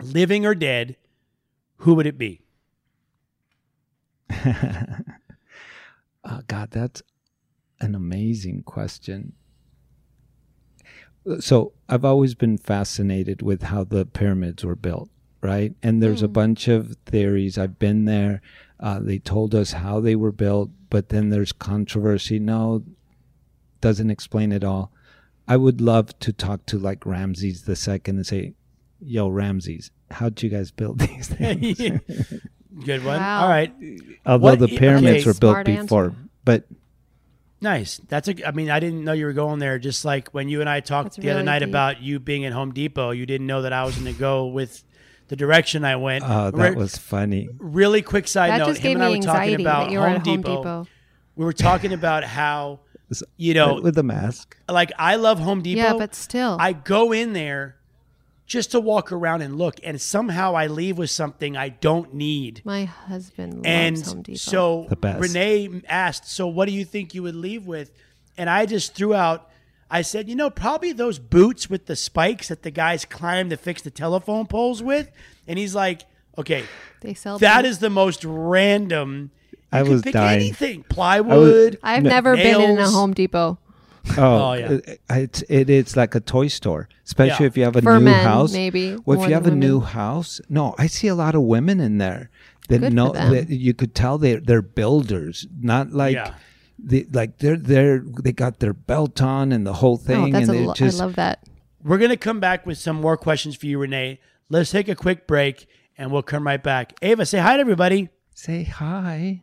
[0.00, 0.96] living or dead,
[1.78, 2.42] who would it be?
[6.24, 7.02] Oh God, that's
[7.80, 9.32] an amazing question.
[11.40, 15.10] So I've always been fascinated with how the pyramids were built,
[15.42, 15.74] right?
[15.82, 16.32] And there's a mm.
[16.32, 17.58] bunch of theories.
[17.58, 18.40] I've been there.
[18.80, 22.38] Uh, they told us how they were built, but then there's controversy.
[22.38, 22.84] No,
[23.80, 24.92] doesn't explain it all.
[25.46, 28.54] I would love to talk to like Ramses the second and say,
[29.00, 31.78] "Yo, Ramses, how'd you guys build these things?"
[32.84, 33.18] Good one.
[33.18, 33.42] Wow.
[33.42, 33.72] All right.
[34.24, 35.30] Although What- the pyramids okay.
[35.30, 36.16] were built Smart before, answer.
[36.44, 36.64] but
[37.60, 38.00] Nice.
[38.08, 38.46] That's a.
[38.46, 39.80] I mean, I didn't know you were going there.
[39.80, 41.70] Just like when you and I talked That's the other night deep.
[41.70, 44.46] about you being at Home Depot, you didn't know that I was going to go
[44.46, 44.84] with
[45.28, 46.24] the direction I went.
[46.26, 47.48] oh, that Re- was funny.
[47.58, 48.66] really quick side That note.
[48.68, 50.56] just him gave and I were talking about you were Home, at Home Depot.
[50.56, 50.86] Depot.
[51.36, 52.80] We were talking about how
[53.36, 54.56] you know, with the mask.
[54.68, 55.80] like I love Home Depot.
[55.80, 56.56] Yeah, but still.
[56.60, 57.76] I go in there
[58.46, 62.62] just to walk around and look, and somehow I leave with something I don't need.
[62.64, 64.36] My husband loves And Home Depot.
[64.38, 65.20] so The best.
[65.20, 67.90] Renee asked, "So what do you think you would leave with?"
[68.36, 69.47] And I just threw out.
[69.90, 73.56] I said, "You know, probably those boots with the spikes that the guys climb to
[73.56, 75.10] fix the telephone poles with."
[75.46, 76.02] And he's like,
[76.36, 76.64] "Okay,
[77.00, 77.38] they sell.
[77.38, 77.70] that boots.
[77.72, 80.40] is the most random." You I could was pick dying.
[80.40, 81.78] anything, plywood.
[81.82, 82.10] I've No.
[82.10, 82.88] never been in a.
[82.88, 83.58] Home Depot.
[84.16, 84.70] Oh, Oh, yeah.
[84.72, 87.48] it, it's it, it's like a toy store, especially Yeah.
[87.48, 88.52] if you have a For new men, house.
[88.54, 91.42] maybe, Well, if you have a than new house, no, I see a lot of
[91.42, 92.30] women in there
[92.70, 93.32] that Good for know them.
[93.32, 96.14] that you could tell they they're builders, not like.
[96.14, 96.34] Yeah.
[96.78, 100.16] They, like they're they're they got their belt on and the whole thing.
[100.16, 101.44] Oh, thing that's and a they lo- just I love that.
[101.82, 104.20] We're gonna come back with some more questions for you, Renee.
[104.48, 106.94] Let's take a quick break, and we'll come right back.
[107.02, 108.08] Ava, say hi to everybody.
[108.34, 109.42] say hi.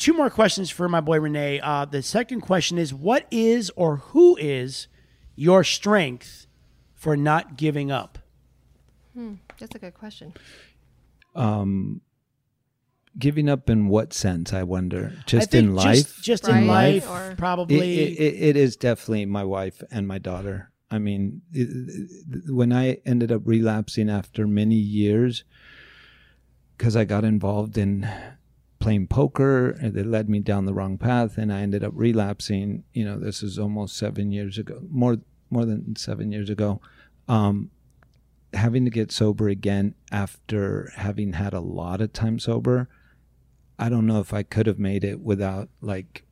[0.00, 1.60] two more questions for my boy Renee.
[1.60, 4.88] Uh, the second question is, what is or who is
[5.36, 6.46] your strength
[6.94, 8.18] for not giving up?
[9.14, 10.34] Hmm, that's a good question.
[11.34, 12.00] Um,
[13.18, 14.52] giving up in what sense?
[14.52, 15.12] I wonder.
[15.26, 15.94] Just think in life.
[15.94, 17.98] Just, just Right, in life, or- probably.
[18.00, 20.70] It, it, it is definitely my wife and my daughter.
[20.90, 25.44] I mean, it, it- when I ended up relapsing after many years,
[26.76, 28.08] because I got involved in
[28.80, 32.82] playing poker, and it led me down the wrong path, and I ended up relapsing.
[32.92, 35.18] You know, this is almost seven years ago, more
[35.50, 36.80] more than seven years ago.
[37.28, 37.70] Um,
[38.52, 42.88] having to get sober again after having had a lot of time sober,
[43.78, 46.24] I don't know if I could have made it without like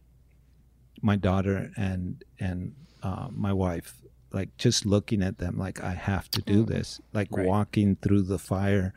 [1.01, 3.95] my daughter and and uh, my wife
[4.33, 7.47] like just looking at them like I have to do this like Right.
[7.47, 8.93] walking through the fire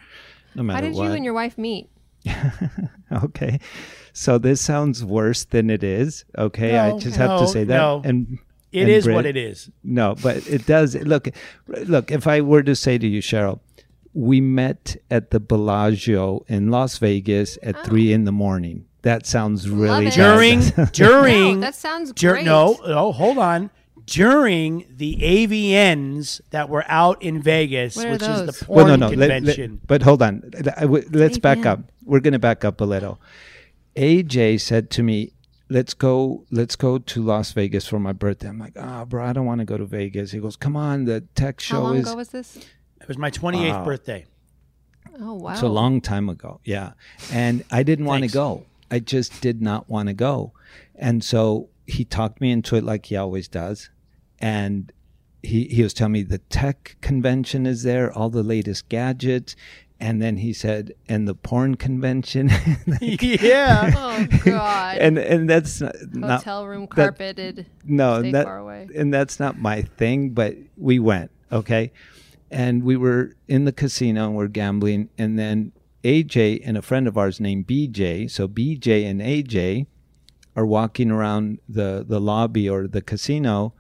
[0.55, 1.90] no matter How did what you and your wife meet?
[3.23, 3.60] okay
[4.13, 7.63] so this sounds worse than it is okay I No, just have no, to say
[7.65, 8.01] that no.
[8.03, 8.39] and
[8.71, 9.69] It and is Brit- what it is.
[9.84, 11.29] no but it does look
[11.67, 13.60] look if I were to say to you Cheryl
[14.13, 17.84] we met at the Bellagio in Las Vegas at oh.
[17.84, 20.60] three in the morning that sounds really During
[20.93, 22.45] during No, that sounds dur- great.
[22.45, 23.71] no, oh, hold on.
[24.12, 28.97] During the AVNs that were out in Vegas, What are which is the porn well,
[28.97, 29.08] no, no.
[29.08, 29.80] let- let- convention.
[29.88, 30.52] but hold on.
[31.12, 31.80] Let's back up.
[32.04, 33.21] We're going to back up a little.
[33.95, 35.32] AJ said to me,
[35.69, 36.45] "Let's go.
[36.52, 39.60] Let's go to Las Vegas for my birthday." I'm like, "Ah, bro, I don't want
[39.60, 42.15] to go to Vegas." He goes, "Come on, the tech show How long is." ago
[42.17, 42.58] was this?
[42.58, 43.86] it was my 28th Wow.
[43.86, 44.26] birthday.
[45.19, 45.54] Oh wow.
[45.54, 46.60] It's a long time ago.
[46.63, 46.91] Yeah.
[47.32, 48.65] And I didn't want to go.
[48.89, 50.52] I just did not want to go.
[50.95, 53.89] And so he talked me into it like he always does.
[54.41, 54.91] And
[55.43, 59.56] he, he was telling me the tech convention is there, all the latest gadgets.
[59.99, 62.49] And then he said, and the porn convention.
[63.01, 63.91] yeah.
[63.95, 64.97] Oh God.
[64.97, 67.65] and and that's not, not Hotel room that- carpeted.
[67.86, 68.88] no, Stay that, far away.
[68.95, 70.32] and that's not my thing.
[70.32, 71.91] But we went, okay,
[72.49, 75.72] and we were in the casino and we're gambling, and then
[76.03, 79.86] AJ and a friend of ours named BJ, so BJ and AJ
[80.55, 83.74] are walking around the the lobby or the casino,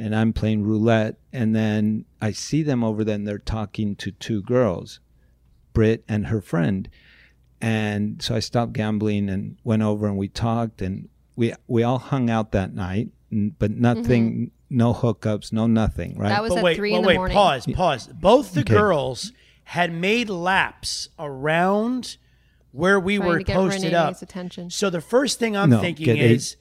[0.00, 4.10] and I'm playing roulette, and then I see them over there, and they're talking to
[4.10, 4.98] two girls,
[5.72, 6.88] Britt and her friend.
[7.60, 11.98] And so I stopped gambling and went over and we talked and we we all
[11.98, 14.44] hung out that night, but nothing mm-hmm.
[14.70, 16.30] no hookups, no nothing, right?
[16.30, 17.34] That was but at wait, three but in the wait, morning.
[17.36, 18.06] pause, pause.
[18.06, 18.72] Both the Okay.
[18.74, 19.32] girls
[19.64, 22.16] had made laps around
[22.72, 24.22] where we Trying were to get posted Renee's up.
[24.22, 24.70] attention.
[24.70, 26.30] So the first thing I'm No, thinking get eight.
[26.32, 26.56] is,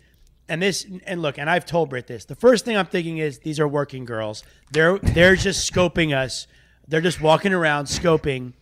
[0.50, 2.26] and this, and look, and I've told Britt this.
[2.26, 4.44] The first thing I'm thinking is these are working girls.
[4.72, 6.48] They're they're just scoping us.
[6.88, 8.54] They're just walking around scoping,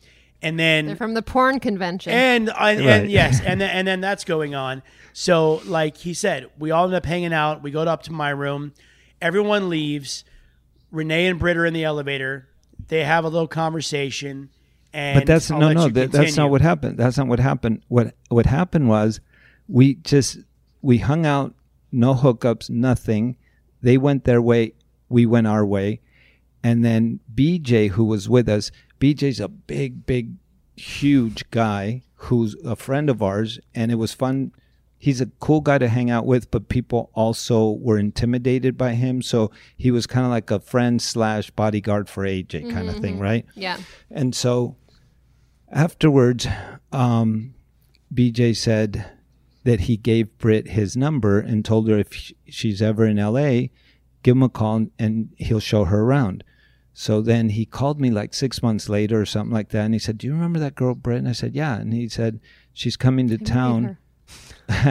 [0.42, 2.12] and then They're from the porn convention.
[2.14, 2.90] and uh, and, Right.
[3.02, 4.84] and yes, and then, and then that's going on.
[5.14, 7.64] So like he said, we all end up hanging out.
[7.64, 8.74] We go up to my room.
[9.22, 10.24] Everyone leaves.
[10.92, 12.48] Renee and Britt are in the elevator.
[12.88, 14.50] They have a little conversation.
[14.94, 17.84] And but that's I'll no no that, that's not what happened that's not what happened
[17.90, 19.20] what what happened was
[19.68, 20.40] we just
[20.82, 21.54] we hung out
[21.92, 23.38] no hookups nothing.
[23.82, 24.74] They went their way
[25.10, 26.02] we went our way.
[26.64, 30.34] And then bj who was with us bj's a big big
[30.76, 33.60] huge guy who's a friend of ours.
[33.74, 34.52] And it was fun.
[35.00, 39.22] He's a cool guy to hang out with but people also were intimidated by him.
[39.22, 43.20] So he was kind of like a friend slash bodyguard for aj kind of thing
[43.20, 43.46] right?
[43.56, 43.78] Yeah.
[44.10, 44.76] and so
[45.72, 46.48] afterwards,
[46.92, 47.54] um,
[48.14, 49.06] BJ said
[49.68, 53.68] that he gave Britt his number and told her if she's ever in LA,
[54.24, 56.46] give him a call and, he'll show her around.
[56.94, 59.84] So then he called me like six months later or something like that.
[59.84, 61.18] And he said, Do you remember that girl, Britt?
[61.18, 61.76] And I said, Yeah.
[61.82, 62.40] And he said,
[62.72, 63.98] She's coming to town.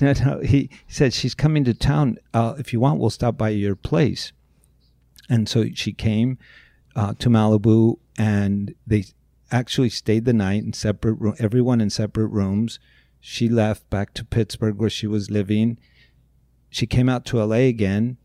[0.00, 0.38] no, no.
[0.38, 2.18] He, he said, She's coming to town.
[2.32, 4.32] Uh, if you want, we'll stop by your place.
[5.28, 6.38] And so she came
[6.94, 9.06] uh, to Malibu and they
[9.50, 12.78] actually stayed the night in separate room, everyone in separate rooms.
[13.26, 15.78] She left back to Pittsburgh where she was living.
[16.68, 18.18] She came out to LA again.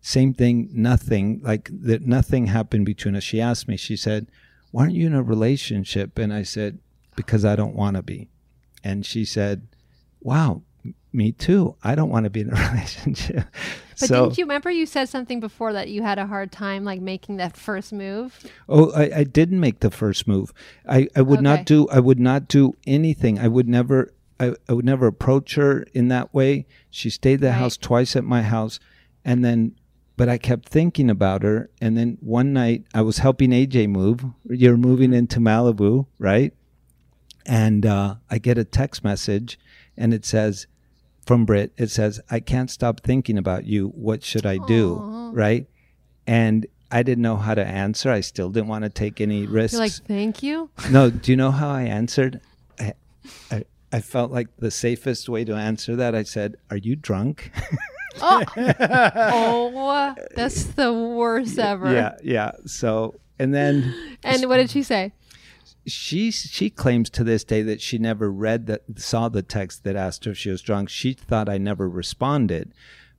[0.00, 2.06] Same thing, nothing like that.
[2.06, 3.24] Nothing happened between us.
[3.24, 3.76] She asked me.
[3.76, 4.28] She said,
[4.70, 6.78] "Why aren't you in a relationship?" And I said,
[7.16, 8.28] "Because I don't want to be."
[8.84, 9.66] And she said,
[10.20, 10.62] "Wow,
[11.12, 11.74] me too.
[11.82, 13.46] I don't want to be in a relationship."
[13.98, 16.84] But so, didn't you remember you said something before that you had a hard time
[16.84, 18.38] like making that first move?
[18.68, 20.52] Oh, I, I didn't make the first move.
[20.88, 21.42] I, I would Okay.
[21.42, 23.40] not do I would not do anything.
[23.40, 26.66] I would never I, I would never approach her in that way.
[26.90, 27.54] She stayed at the Right.
[27.58, 28.80] house twice at my house
[29.24, 29.76] and then
[30.16, 34.24] but I kept thinking about her and then one night I was helping AJ move.
[34.48, 36.52] You're moving into Malibu, right?
[37.46, 39.58] And uh, I get a text message
[39.96, 40.66] and it says
[41.26, 43.88] from Brit, it says, I can't stop thinking about you.
[43.88, 44.96] What should I do?
[45.00, 45.30] Aw.
[45.32, 45.66] Right?
[46.26, 48.10] And I didn't know how to answer.
[48.10, 49.72] I still didn't want to take any risks.
[49.72, 50.70] You're like, thank you.
[50.90, 52.40] no, do you know how I answered?
[52.78, 52.92] I,
[53.50, 53.64] I,
[53.96, 56.14] I felt like the safest way to answer that.
[56.14, 57.50] I said, Are you drunk?
[58.20, 61.92] Oh, oh, that's the worst ever.
[61.92, 62.52] yeah, yeah.
[62.66, 65.12] So, and then And what did she say?
[65.86, 69.96] she she claims to this day that she never read that saw the text that
[69.96, 70.88] asked her if she was drunk.
[70.88, 72.72] She thought I never responded,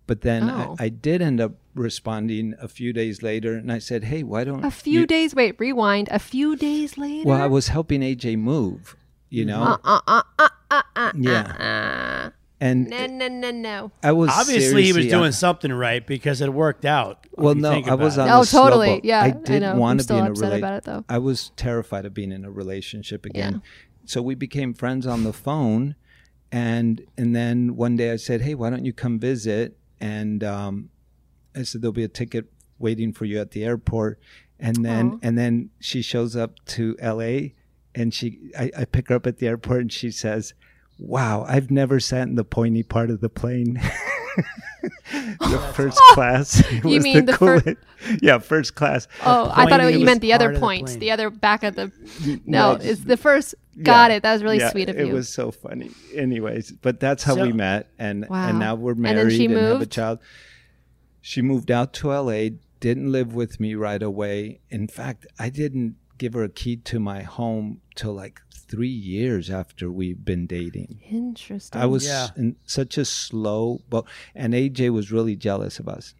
[0.07, 0.75] but then Oh.
[0.79, 4.43] I, I did end up responding a few days later, and I said, "Hey, why
[4.45, 5.35] don't A few you-" days.
[5.35, 6.07] Wait, rewind.
[6.11, 7.27] A few days later.
[7.29, 8.95] Well, I was helping AJ move,
[9.35, 9.61] you know.
[9.61, 11.11] Uh uh uh uh uh uh.
[11.15, 12.25] Yeah.
[12.27, 12.29] Uh.
[12.61, 13.91] and No no no no.
[14.01, 17.27] I was Obviously, he was seriously- doing something right because it worked out.
[17.31, 18.37] if Well, you no, think I was about on it.
[18.37, 18.87] Oh, the slow totally.
[18.95, 19.05] boat.
[19.05, 19.75] Yeah, I I didn't know.
[19.75, 21.03] want I'm to still be in a upset rela- about it, though.
[21.09, 23.53] I was terrified of being in a relationship again.
[23.53, 23.59] Yeah.
[24.05, 25.95] So we became friends on the phone,
[26.51, 30.89] and and then one day I said, "Hey, why don't you come visit?" And um,
[31.55, 32.45] I said, "There'll be a ticket
[32.79, 34.19] waiting for you at the airport."
[34.59, 35.17] And then Aw.
[35.23, 37.53] and then she shows up to L.A.
[37.95, 40.53] and she I, I pick her up at the airport and she says.
[40.97, 43.73] Wow, I've never sat in the pointy part of the plane.
[45.11, 46.59] the oh, first class.
[46.71, 47.81] It You was mean the fir- coolest-
[48.21, 49.07] yeah, first class.
[49.25, 51.75] Oh, I thought it, you meant the other of the point, the other back of
[51.75, 51.91] the.
[52.45, 53.55] No, No, it's the first.
[53.81, 54.23] Got Yeah, it.
[54.23, 55.11] That was really yeah, sweet of it you.
[55.11, 55.91] It was so funny.
[56.15, 58.47] Anyways, but that's how So- we met, and Wow.
[58.49, 60.19] and now we're And then married she and, have a child.
[61.21, 62.53] She moved out to L.A.
[62.79, 64.59] Didn't live with me right away.
[64.69, 69.49] In fact, I didn't give her a key to my home till like three years
[69.49, 70.99] after we've been dating.
[71.09, 71.79] Interesting.
[71.81, 72.27] I was Yeah.
[72.35, 76.13] in such a slow, but and AJ was really jealous of us.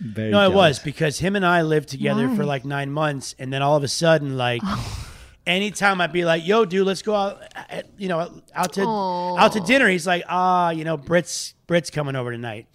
[0.00, 3.52] Very No, it was because him and I lived together for like nine months, and
[3.52, 4.62] then all of a sudden, like,
[5.46, 7.42] anytime I'd be like, "Yo, dude, let's go out,"
[7.98, 9.88] you know, out to out to dinner.
[9.88, 12.66] He's like, "Ah, you know, Brit's Brit's coming over tonight."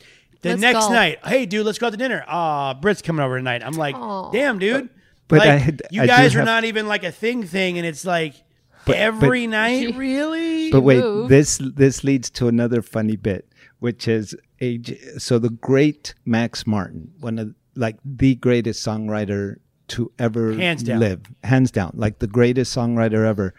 [0.41, 0.93] The Let's next go.
[0.93, 2.23] night, hey, dude, let's go out to dinner.
[2.27, 3.63] Ah, Brit's coming over tonight.
[3.65, 4.29] I'm like, Aw.
[4.31, 4.89] damn, dude.
[5.27, 7.79] But like, I had- you I guys are have- not even like a thing thing,
[7.79, 8.35] and it's like
[8.85, 10.71] But- every but- night, She- really.
[10.71, 11.29] But wait, moved.
[11.29, 13.47] this this leads to another funny bit,
[13.79, 15.21] which is AJ.
[15.21, 19.57] So the great Max Martin, one of like the greatest songwriter
[19.89, 20.99] to ever Hands down.
[20.99, 23.53] live, hands down, like the greatest songwriter ever.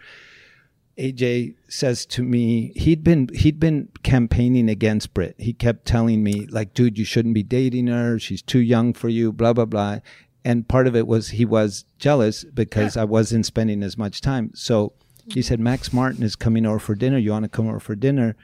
[0.97, 5.35] AJ says to me, he'd been he'd been campaigning against Brit.
[5.37, 8.17] He kept telling me, like, dude, you shouldn't be dating her.
[8.17, 9.31] She's too young for you.
[9.31, 9.99] Blah blah blah.
[10.43, 14.51] And part of it was he was jealous because I wasn't spending as much time.
[14.55, 14.93] So
[15.29, 17.17] he said, Max Martin is coming over for dinner.
[17.17, 18.35] You want to come over for dinner?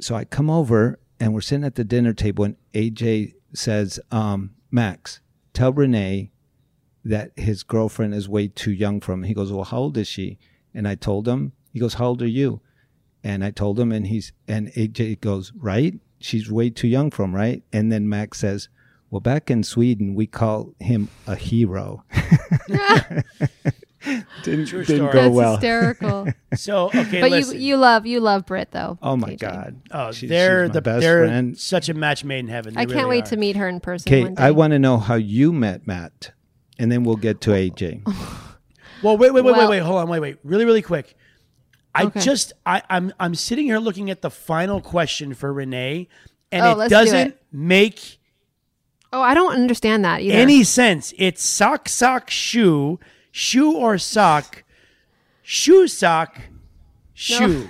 [0.00, 4.50] So I come over and we're sitting at the dinner table, and AJ says, um,
[4.70, 5.20] Max,
[5.52, 6.32] tell Renee
[7.04, 9.24] that his girlfriend is way too young for him.
[9.24, 10.38] He goes, Well, how old is she?
[10.74, 12.60] And I told him, he goes, How old are you?
[13.22, 15.94] And I told him, and he's, and AJ goes, Right?
[16.18, 17.62] She's way too young for him, right?
[17.72, 18.68] And then Max says,
[19.10, 22.04] Well, back in Sweden, we call him a hero.
[24.42, 25.12] didn't True didn't story.
[25.12, 25.52] go That's well.
[25.56, 26.28] hysterical.
[26.56, 27.54] So okay, but listen.
[27.60, 28.98] you you love you love Brit though.
[29.00, 29.38] Oh my TJ.
[29.38, 29.80] God.
[29.90, 31.56] Oh, She- they're she's my the best they're friend.
[31.58, 32.76] such a match made in heaven.
[32.76, 33.30] I They can't really wait are.
[33.30, 34.42] to meet her in person Okay, one day.
[34.42, 36.32] I want to know how you met Matt,
[36.78, 37.56] and then we'll get to oh.
[37.56, 38.02] AJ.
[39.02, 39.82] Well, wait, wait, wait, Well- wait, wait.
[39.82, 40.36] Hold on, wait, wait.
[40.44, 41.16] Really, really quick.
[41.94, 42.20] I Okay.
[42.20, 46.08] just I, I'm I'm sitting here looking at the final question for Renee,
[46.52, 47.42] and Oh, it let's do doesn't it.
[47.50, 48.18] make
[49.12, 50.36] oh, I don't understand that either.
[50.36, 51.12] any sense.
[51.18, 53.00] It's sock, sock, shoe,
[53.32, 54.62] shoe or sock,
[55.42, 56.38] shoe, sock,
[57.14, 57.68] shoe.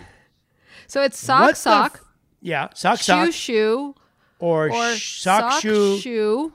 [0.86, 2.00] so it's sock What sock, f-
[2.42, 3.94] yeah, sock, shoe sock, shoe,
[4.38, 5.98] or, or sh- sock, shoe.
[5.98, 6.52] shoe,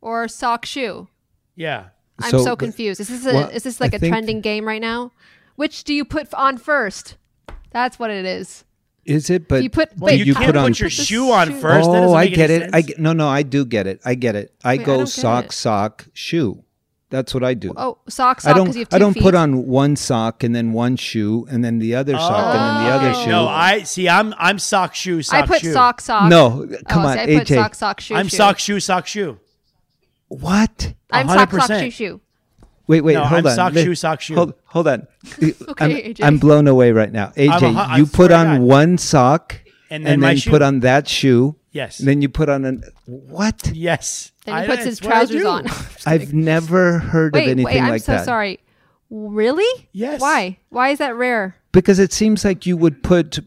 [0.00, 1.08] or sock shoe.
[1.56, 1.88] Yeah.
[2.22, 2.98] I'm So, so, confused.
[3.00, 5.12] Is this a, well, is this like I a think- trending game right now?
[5.56, 7.16] Which do you put on first?
[7.72, 8.64] That's what it is.
[9.04, 9.48] Is it?
[9.48, 11.30] But You put- Well, Wait, you, you can't put put, on- your Put the shoe
[11.32, 11.88] on shoe- first.
[11.88, 12.70] oh, I get any it.
[12.72, 14.00] I get, no, no, I do get it.
[14.04, 14.54] I get it.
[14.64, 15.52] I Wait, go don't sock, it.
[15.52, 16.62] sock, shoe.
[17.08, 17.72] That's what I do.
[17.76, 18.64] Oh, sock I don't.
[18.64, 19.22] because you have two I don't feet.
[19.22, 22.84] put on one sock and then one shoe and then the other sock and then
[22.84, 23.24] the other Oh.
[23.24, 23.30] shoe.
[23.30, 24.08] No, I see.
[24.08, 25.72] I'm I'm sock shoe sock I put shoe.
[25.72, 26.28] sock sock.
[26.28, 27.54] No, oh, come oh, on, see, I put AJ.
[27.54, 28.14] sock sock shoe.
[28.16, 28.36] I'm shoe.
[28.36, 29.38] sock shoe sock shoe.
[30.28, 30.94] what?
[31.12, 31.80] I'm sock sock 100%.
[31.84, 32.20] shoe shoe.
[32.88, 33.54] Wait, wait, No, hold I'm on.
[33.54, 34.34] sock Li- shoe, sock shoe.
[34.34, 35.06] Hold, hold on.
[35.42, 36.24] Okay, I'm, AJ.
[36.24, 37.28] I'm blown away right now.
[37.36, 38.60] AJ, a hu- I you put swear to on God.
[38.62, 40.50] one sock And and then then, my shoe.
[40.50, 41.56] put on that shoe.
[41.72, 41.98] Yes.
[42.00, 43.70] And then you put on an what?
[43.74, 44.32] Yes.
[44.44, 45.48] Then he I- puts his that's what I trousers do.
[45.48, 45.66] on.
[46.06, 47.80] I've never heard wait, of anything wait.
[47.80, 48.24] I'm like so that.
[48.24, 48.60] sorry.
[49.10, 49.88] Really?
[49.92, 50.20] Yes.
[50.20, 50.58] Why?
[50.70, 51.56] Why is that rare?
[51.72, 53.38] Because it seems like you would put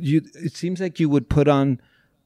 [0.00, 0.22] you.
[0.34, 1.80] It seems like you would put on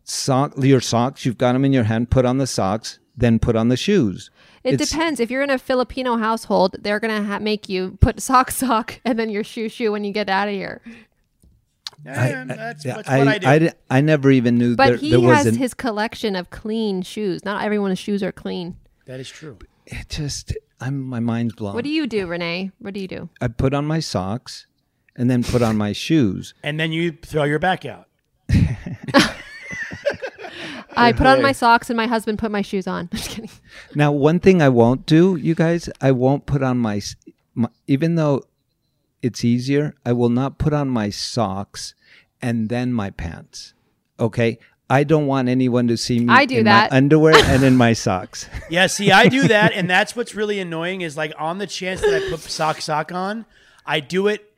[0.04, 1.24] sock your socks.
[1.26, 2.10] You've got them in your hand.
[2.10, 4.30] Put on the socks, then put on the shoes.
[4.62, 5.18] It It's- depends.
[5.20, 9.18] If you're in a Filipino household, they're gonna ha- make you put sock sock and
[9.18, 10.80] then your shoe shoe when you get out of here.
[12.04, 13.66] Yeah, that's, that's I, what I do.
[13.66, 16.50] I, I never even knew But there, he there was has an, his collection of
[16.50, 17.44] clean shoes.
[17.44, 18.76] Not everyone's shoes are clean.
[19.06, 19.58] that is true.
[19.86, 21.74] It just I'm my mind's blown.
[21.74, 22.70] What do you do, Renee?
[22.78, 23.28] What do you do?
[23.40, 24.66] I put on my socks,
[25.16, 26.54] and then put on my shoes.
[26.62, 28.06] And then you throw your back out.
[30.96, 33.08] I put on my socks and my husband put my shoes on.
[33.14, 33.50] Just kidding.
[33.94, 37.00] Now, one thing I won't do, you guys, I won't put on my,
[37.54, 38.42] my even though
[39.22, 41.94] it's easier, I will not put on my socks
[42.40, 43.74] and then my pants.
[44.18, 44.58] Okay?
[44.88, 46.90] I don't want anyone to see me I do in that.
[46.90, 48.48] my underwear and in my socks.
[48.70, 52.00] Yeah, see, I do that, and that's what's really annoying is like on the chance
[52.00, 53.46] that I put sock sock on,
[53.84, 54.52] I do it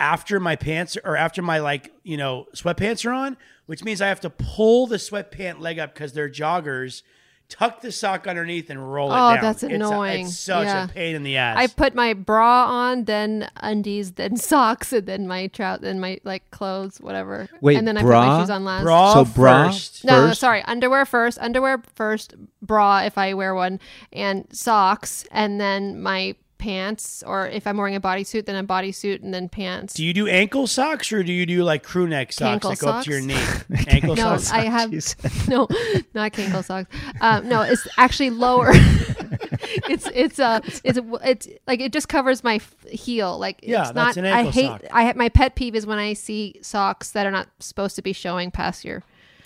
[0.00, 3.36] after my pants or after my like you know sweatpants are on,
[3.66, 7.02] which means I have to pull the sweatpant leg up because they're joggers,
[7.48, 9.40] tuck the sock underneath, and roll it Oh, down.
[9.42, 10.26] that's It's a- annoying.
[10.26, 10.84] It's, such Yeah.
[10.84, 11.56] a pain in the ass.
[11.58, 16.18] I put my bra on, then undies, then socks, and then my trout, then my
[16.24, 17.48] like clothes, whatever.
[17.60, 18.26] Wait, and then I put bra?
[18.26, 18.82] my shoes on last.
[18.82, 20.04] bra So bra first.
[20.04, 20.62] No, no, sorry.
[20.62, 21.38] Underwear first.
[21.40, 22.34] Underwear first.
[22.62, 23.78] Bra if I wear one,
[24.12, 26.34] and socks, and then my
[26.64, 27.22] pants.
[27.26, 29.92] Or if I'm wearing a bodysuit, then a bodysuit, and then pants.
[29.94, 32.78] Do you do ankle socks or do you do like crew neck socks Ankle that
[32.78, 33.34] go up to your knee?
[33.34, 33.64] socks?
[33.88, 34.50] ankle no, socks.
[34.50, 35.00] I have you
[35.48, 35.68] no,
[36.14, 36.88] not kinkle socks.
[37.20, 38.70] Um, no, it's actually lower.
[38.72, 43.38] it's it's uh it's it's like it just covers my heel.
[43.38, 44.24] Like Yeah, it's that's not.
[44.24, 44.66] an I ankle hate.
[44.66, 44.82] sock.
[44.90, 48.02] I have my pet peeve is when I see socks that are not supposed to
[48.02, 49.02] be showing past your.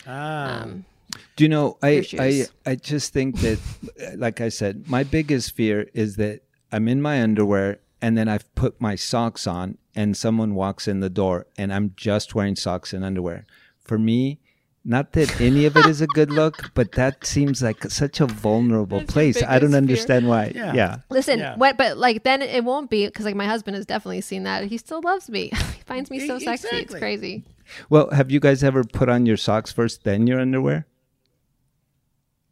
[0.06, 0.62] Ah.
[0.62, 0.84] Um,
[1.36, 2.46] Do you know, I, I.
[2.64, 3.58] I just think that,
[4.16, 6.42] like I said, my biggest fear is that
[6.72, 11.00] I'm in my underwear and then I've put my socks on and someone walks in
[11.00, 13.46] the door and I'm just wearing socks and underwear.
[13.82, 14.38] For me,
[14.84, 18.26] not that any of it is a good look, but that seems like such a
[18.26, 19.42] vulnerable That's place.
[19.42, 19.78] I don't biggest fear.
[19.78, 20.52] understand why.
[20.54, 20.72] Yeah.
[20.74, 20.96] Yeah.
[21.10, 21.56] Listen, Yeah.
[21.56, 21.76] what?
[21.76, 24.64] But like then it won't be because like my husband has definitely seen that.
[24.64, 25.48] He still loves me.
[25.76, 26.68] he finds me so E- sexy.
[26.76, 27.44] It's crazy.
[27.90, 30.86] Well, have you guys ever put on your socks first, then your underwear?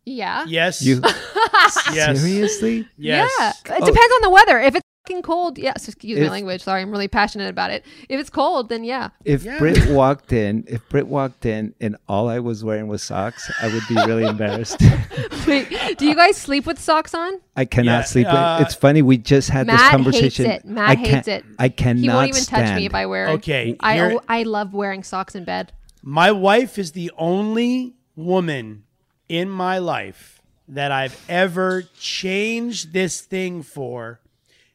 [0.04, 0.44] Yeah.
[0.46, 0.82] Yes.
[0.82, 1.00] You
[1.94, 2.20] yes.
[2.20, 2.88] seriously?
[2.96, 3.30] Yes.
[3.38, 3.50] Yeah.
[3.76, 3.86] It Oh.
[3.86, 4.58] depends on the weather.
[4.60, 5.86] If it's fucking cold, yes.
[5.88, 6.62] Excuse If- my language.
[6.62, 7.84] Sorry, I'm really passionate about it.
[8.08, 9.10] If it's cold, then yeah.
[9.24, 13.50] If Britt walked in, if Britt walked in and all I was wearing was socks,
[13.62, 14.80] I would be really embarrassed.
[15.46, 17.40] Wait, do you guys sleep with socks on?
[17.56, 18.26] I cannot Yeah, sleep.
[18.28, 19.00] uh, it's funny.
[19.02, 20.46] We just had this Matt conversation.
[20.46, 20.68] hates it.
[20.68, 21.44] Matt I hates can't- it.
[21.58, 22.66] I cannot He won't even stand.
[22.68, 23.28] touch me if I wear.
[23.30, 25.72] Okay, I I love wearing socks in bed.
[26.02, 28.84] My wife is the only woman
[29.28, 30.35] in my life
[30.68, 34.20] that I've ever changed this thing for.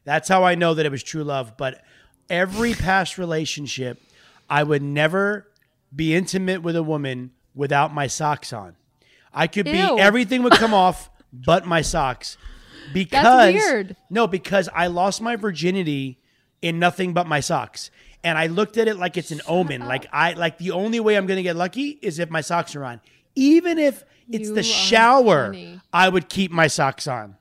[0.04, 1.56] That's how I know that it was true love.
[1.56, 1.82] But
[2.28, 4.00] every past relationship,
[4.48, 5.48] I would never
[5.94, 8.76] be intimate with a woman without my socks on.
[9.34, 12.36] I could be everything would come off but my socks.
[12.92, 13.96] Because weird.
[14.10, 16.18] No, because I lost my virginity
[16.60, 17.90] in nothing but my socks.
[18.24, 19.86] And I looked at it like it's an omen.
[19.86, 22.84] Like I like the only way I'm gonna get lucky is if my socks are
[22.84, 23.00] on.
[23.34, 25.80] Even if it's You the shower, funny.
[25.92, 27.36] I would keep my socks on.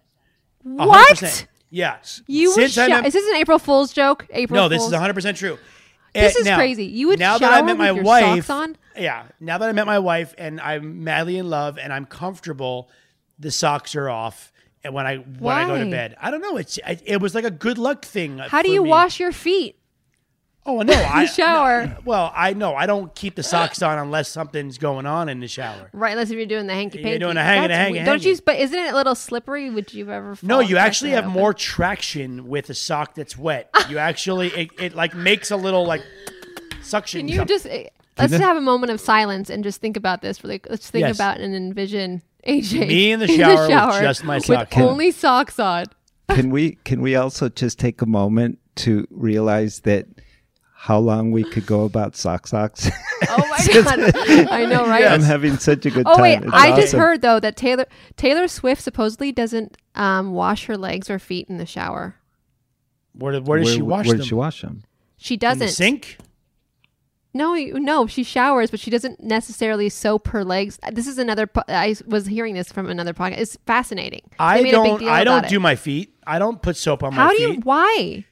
[0.66, 1.10] A hundred What?
[1.10, 1.48] percent.
[1.70, 1.98] Yeah.
[2.28, 4.28] You Since I sho- met- Is this an April Fool's joke?
[4.32, 4.89] April no, this Fools?
[4.89, 5.58] is 100 percent true.
[6.14, 6.86] This And is now- crazy.
[6.86, 8.46] You would now that I met my with your wife.
[8.46, 8.78] socks on?
[8.98, 12.89] Yeah, now that I met my wife and I'm madly in love and I'm comfortable,
[13.39, 14.52] the socks are off.
[14.84, 16.58] And when I when I go to bed, I don't know.
[16.58, 18.39] It's it, it was like a good luck thing.
[18.39, 18.89] How do you me.
[18.89, 19.78] wash your feet?
[20.66, 21.88] Oh no, I shower.
[21.88, 25.39] no, well, I know I don't keep the socks on unless something's going on in
[25.39, 25.89] the shower.
[25.91, 27.09] Right, unless if you're doing the hanky panky.
[27.09, 28.05] You're doing a hanging, a That's hanging.
[28.05, 28.36] Don't hanging.
[28.36, 28.41] you?
[28.45, 29.70] But isn't it a little slippery?
[29.72, 30.38] Would you ever?
[30.43, 31.34] No, you actually have open?
[31.34, 33.70] more traction with a sock that's wet.
[33.89, 36.01] You actually it, it like makes a little like
[36.84, 37.22] suction.
[37.22, 37.47] Can you cup.
[37.47, 37.88] just eh,
[38.18, 40.43] let's you- have a moment of silence and just think about this?
[40.43, 41.16] Really, let's think Yes.
[41.18, 44.78] about and envision AJ Me in the shower with just my with socks.
[44.78, 45.86] only socks on.
[46.30, 50.05] can we can we also just take a moment to realize that
[50.84, 52.90] how long we could go about sock socks?
[53.30, 55.06] Oh my god, I know, right?
[55.06, 56.20] I'm having such a good Oh time.
[56.20, 57.86] Oh wait, It's I just heard though that Taylor
[58.18, 62.16] Taylor Swift supposedly doesn't um, wash her legs or feet in the shower.
[63.14, 64.22] where, where does she wash Where them?
[64.22, 64.84] did she wash them?
[65.18, 65.60] She doesn't.
[65.68, 66.18] the sink?
[67.34, 70.78] No, no, she showers, but she doesn't necessarily soap her legs.
[70.92, 71.48] This is another.
[71.48, 73.38] po- I was hearing this from another podcast.
[73.38, 74.24] It's fascinating.
[74.38, 75.04] I made a big don't.
[75.08, 75.50] I don't it.
[75.50, 76.14] do my feet.
[76.28, 77.42] I don't put soap on How my feet.
[77.42, 77.58] How do feet.
[77.60, 77.62] you?
[77.62, 78.26] Why?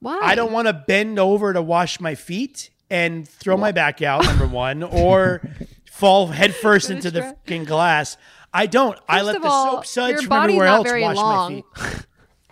[0.00, 0.18] Why?
[0.20, 4.24] I don't want to bend over to wash my feet and throw my back out.
[4.24, 5.42] Number one, or
[5.90, 8.16] fall headfirst into the fucking glass.
[8.52, 8.98] I don't.
[9.08, 11.62] I let the all, soap suds your from everywhere else wash long.
[11.76, 12.06] my feet.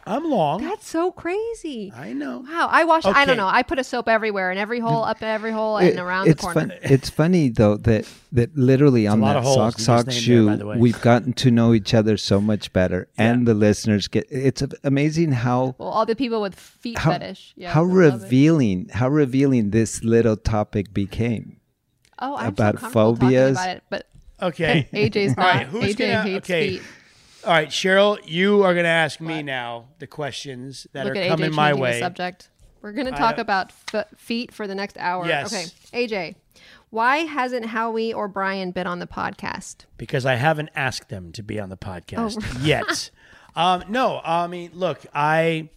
[0.06, 0.62] I'm long.
[0.62, 1.92] That's so crazy.
[1.96, 2.44] I know.
[2.48, 3.04] Wow, I wash.
[3.04, 3.48] I don't know.
[3.48, 6.30] I put a soap everywhere, in every hole, up every hole, and It- around the
[6.30, 6.60] it's corner.
[6.60, 6.72] fun.
[6.82, 10.76] It's funny though that that literally on that sock sock shoe, there, by the way.
[10.78, 14.26] we've gotten to know each other so much better, and the listeners get.
[14.30, 17.54] It's amazing how Well, all the people with feet how, fetish.
[17.56, 18.24] Yeah, how I love it.
[18.24, 21.56] revealing how revealing this little topic became.
[22.18, 23.50] Oh, I'm about so comfortable talking phobias.
[23.56, 24.06] about it, but
[24.40, 24.86] Okay.
[24.92, 25.54] AJ's All not.
[25.54, 26.68] right, who's AJ gonna, hates okay.
[26.76, 26.82] feet.
[27.46, 31.20] All right, Cheryl, you are going to ask me now the questions that Look are
[31.20, 31.92] at coming AJ my way.
[31.92, 32.50] the subject.
[32.82, 35.26] We're going to talk about f- feet for the next hour.
[35.26, 35.52] Yes.
[35.92, 36.34] Okay, AJ,
[36.90, 39.84] why hasn't Howie or Brian been on the podcast?
[39.96, 42.60] because I haven't asked them to be on the podcast Oh.
[42.64, 43.10] yet.
[43.54, 45.68] um, no, I mean, look, I,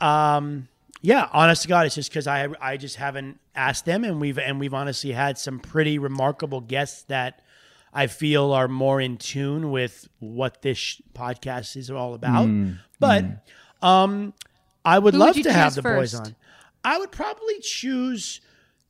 [0.00, 0.68] um,
[1.00, 4.38] yeah, honest to God, it's just because I I just haven't asked them, and we've
[4.38, 7.41] and we've honestly had some pretty remarkable guests that
[7.92, 12.46] I feel are more in tune with what this sh- podcast is all about.
[12.46, 13.24] Mm, but
[13.82, 14.32] um,
[14.84, 16.34] I would Who love you to have choose the boys on.
[16.84, 18.40] I would probably choose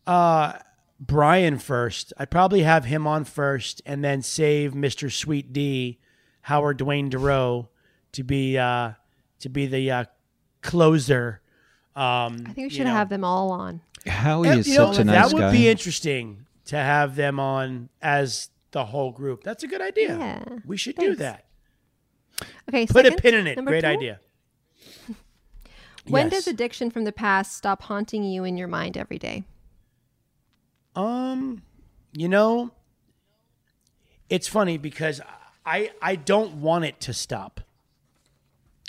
[0.06, 0.54] uh,
[1.00, 2.12] Brian first.
[2.16, 5.98] I'd probably have him on first, and then save Mister Sweet D,
[6.42, 7.68] Howard Dwayne Dorough,
[8.12, 8.92] to be uh,
[9.40, 10.04] to be the uh,
[10.62, 11.40] closer.
[11.94, 12.92] Um, I think we you should know.
[12.92, 13.80] have them all on.
[14.06, 15.52] Howie is you know, such a nice that would guy.
[15.52, 19.42] be interesting to have them on as the whole group.
[19.44, 20.18] That's a good idea.
[20.18, 21.44] Yeah, we should do that.
[22.68, 23.64] Okay, Put second, a pin in it.
[23.64, 23.86] Great two.
[23.86, 24.20] idea.
[26.08, 26.32] When Yes.
[26.32, 29.44] does addiction from the past stop haunting you in your mind every day?
[30.96, 31.62] Um,
[32.12, 32.72] you know,
[34.28, 35.20] it's funny because
[35.64, 37.60] I I don't want it to stop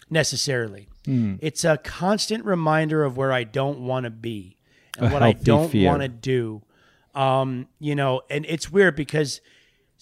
[0.09, 0.88] necessarily.
[1.05, 1.36] Hmm.
[1.39, 4.57] It's a constant reminder of where I don't want to be
[4.97, 6.63] and A what I don't want to do.
[7.13, 9.39] Um, you know, and it's weird because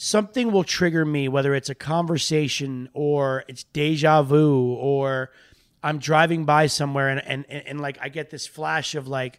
[0.01, 5.29] something will trigger me, whether it's a conversation or it's deja vu or
[5.83, 9.37] I'm driving by somewhere and, and, and, and, like I get this flash of like,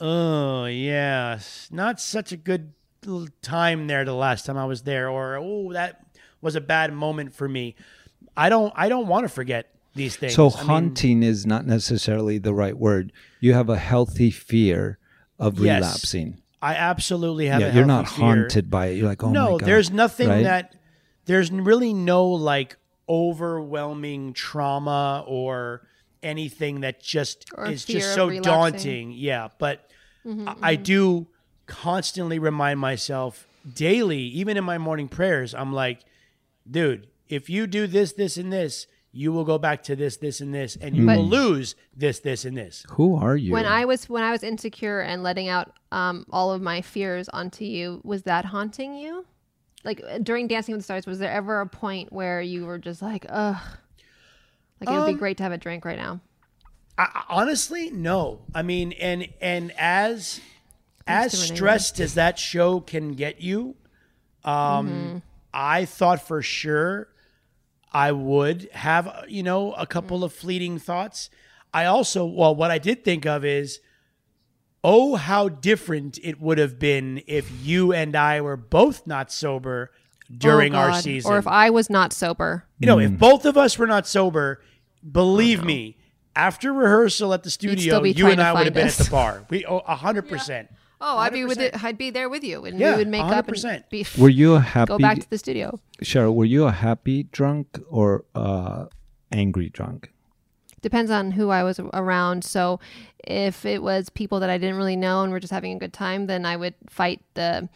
[0.00, 1.40] oh yeah,
[1.72, 2.72] not such a good
[3.42, 6.06] time there the last time I was there, or oh that
[6.40, 7.74] was a bad moment for me.
[8.36, 10.34] I don't I don't want to forget these things.
[10.34, 13.12] So I mean, haunting is not necessarily the right word.
[13.40, 14.98] You have a healthy fear
[15.38, 15.82] of Yes.
[15.82, 16.42] relapsing.
[16.70, 17.60] I absolutely have.
[17.60, 18.24] Yeah, a you're not fear.
[18.26, 18.96] haunted by it.
[18.96, 19.66] You're like, oh no, my god.
[19.68, 20.42] there's nothing right?
[20.44, 20.74] that
[21.26, 22.76] there's really no like
[23.08, 25.82] overwhelming trauma or
[26.22, 28.42] anything that just Or is just so relapsing.
[28.52, 29.12] daunting.
[29.12, 29.88] Yeah, but
[30.26, 31.28] Mhm, I, I do
[31.66, 35.54] constantly remind myself daily, even in my morning prayers.
[35.54, 36.00] I'm like,
[36.68, 38.86] dude, if you do this, this, and this,
[39.16, 42.18] you will go back to this, this, and this, and you But- will lose this,
[42.20, 42.84] this, and this.
[42.90, 43.52] Who are you?
[43.52, 47.28] When I was when I was insecure and letting out um, all of my fears
[47.30, 49.24] onto you, was that haunting you?
[49.84, 52.78] Like uh, during Dancing with the Stars, was there ever a point where you were
[52.78, 53.56] just like, ugh,
[54.80, 56.20] like it would be Um, great to have a drink right now?
[56.98, 58.40] I, I- honestly, no.
[58.54, 60.40] I mean, and and as
[61.06, 63.76] as stressed as that show can get you,
[64.44, 64.52] um,
[64.88, 65.18] Mm-hmm.
[65.54, 67.08] I thought for sure
[67.96, 71.30] I would have you know a couple of fleeting thoughts.
[71.72, 73.80] I also, well, what I did think of is,
[74.84, 79.90] oh, how different it would have been if you and I were both not sober
[80.36, 81.30] during Oh, our season.
[81.32, 82.64] or if I was not sober.
[82.78, 83.04] You know, Mm.
[83.14, 84.60] if both of us were not sober,
[85.10, 85.96] believe me,
[86.34, 89.00] after rehearsal at the studio, you and I would have been us.
[89.00, 89.44] at the bar.
[89.50, 90.28] We oh, a hundred
[90.98, 91.14] percent.
[91.16, 91.84] Oh, I'd be with it.
[91.84, 93.64] I'd be there with you, and Yeah, we would make up 100%.
[93.74, 94.06] and be.
[94.18, 94.88] Were you a happy?
[94.88, 95.78] Go back to the studio.
[96.02, 98.86] Cheryl, were you a happy drunk or uh,
[99.32, 100.10] angry drunk?
[100.82, 102.44] Depends on who I was around.
[102.44, 102.78] So,
[103.26, 105.92] if it was people that I didn't really know and we're just having a good
[105.92, 107.68] time, then I would fight the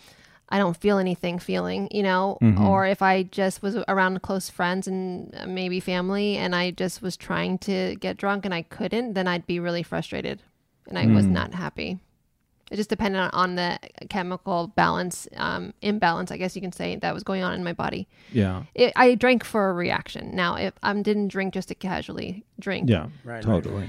[0.53, 2.37] I don't feel anything feeling, you know.
[2.43, 2.61] Mhm.
[2.61, 7.03] Or if I just was around close friends and uh, maybe family, and I just
[7.03, 10.43] was trying to get drunk and I couldn't, then I'd be really frustrated,
[10.89, 11.31] and I was Mm.
[11.31, 12.01] not happy.
[12.71, 16.97] It just depended on, on the chemical balance, um, imbalance, I guess you can say,
[16.97, 18.09] that was going on in my body.
[18.33, 18.63] Yeah.
[18.75, 20.35] It, I drank for a reaction.
[20.35, 22.89] Now, if I didn't drink just to casually drink.
[22.89, 23.89] Yeah, Right, right, totally.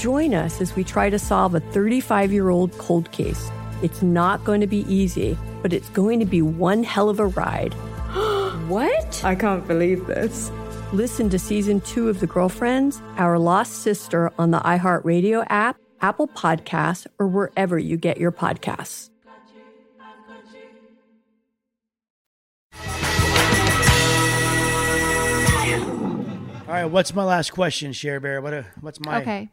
[0.00, 3.50] Join us as we try to solve a 35 year old cold case.
[3.82, 7.26] It's not going to be easy, but it's going to be one hell of a
[7.26, 7.74] ride.
[8.68, 9.22] what?
[9.22, 10.50] I can't believe this.
[10.94, 16.28] Listen to season two of The Girlfriends, Our Lost Sister on the iHeartRadio app, Apple
[16.28, 19.10] Podcasts, or wherever you get your podcasts.
[26.66, 28.40] All right, what's my last question, Share Bear?
[28.40, 28.54] What?
[28.54, 29.20] A, what's my?
[29.20, 29.50] Okay.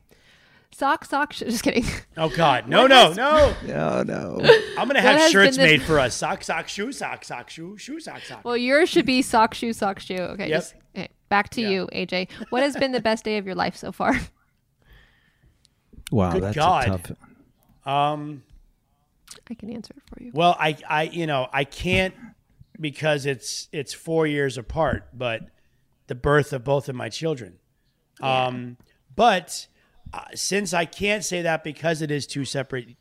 [0.71, 1.33] Sock, sock.
[1.33, 1.85] Sh- just kidding.
[2.17, 4.39] Oh God, no, no, has- no, no, no.
[4.77, 6.13] I'm gonna have shirts been the- made for us.
[6.13, 8.43] Sock, sock, shoe, sock, sock, shoe, shoe, sock, sock.
[8.45, 10.15] Well, yours should be sock, shoe, sock, shoe.
[10.15, 10.49] Okay.
[10.49, 10.57] Yep.
[10.59, 11.09] Just, okay.
[11.29, 12.29] Back to you, AJ.
[12.51, 14.13] What has been the best day of your life so far?
[16.11, 16.87] Wow, Good that's God.
[16.87, 17.11] a tough.
[17.85, 18.43] Um.
[19.49, 20.31] I can answer it for you.
[20.33, 22.13] Well, I, I, you know, I can't
[22.79, 25.41] because it's it's four years apart, but
[26.07, 27.59] the birth of both of my children.
[28.21, 28.77] Um,
[29.15, 29.67] but
[30.13, 32.95] uh, since I can't say that because it is two separate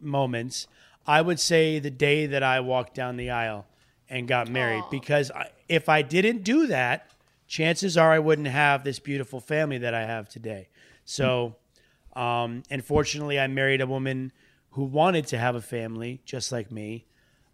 [0.00, 0.66] moments,
[1.06, 3.66] I would say the day that I walked down the aisle
[4.08, 4.84] and got married.
[4.90, 7.10] Because I, if I didn't do that,
[7.46, 10.68] chances are I wouldn't have this beautiful family that I have today.
[11.04, 11.56] So,
[12.14, 14.32] um, and fortunately, I married a woman
[14.70, 17.06] who wanted to have a family just like me,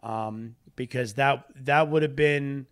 [0.03, 2.67] um, because that that would have been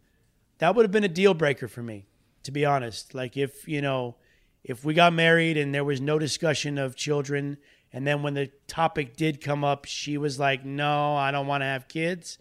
[0.58, 2.06] that would have been a deal breaker for me,
[2.44, 3.14] to be honest.
[3.14, 4.16] Like if you know,
[4.64, 7.56] if we got married and there was no discussion of children,
[7.92, 11.62] and then when the topic did come up, she was like, "No, I don't want
[11.62, 12.38] to have kids."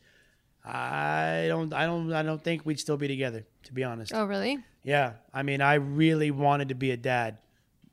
[0.66, 4.12] I don't, I don't, I don't think we'd still be together, to be honest.
[4.14, 4.60] Oh, really?
[4.84, 7.38] Yeah, I mean, I really wanted to be a dad,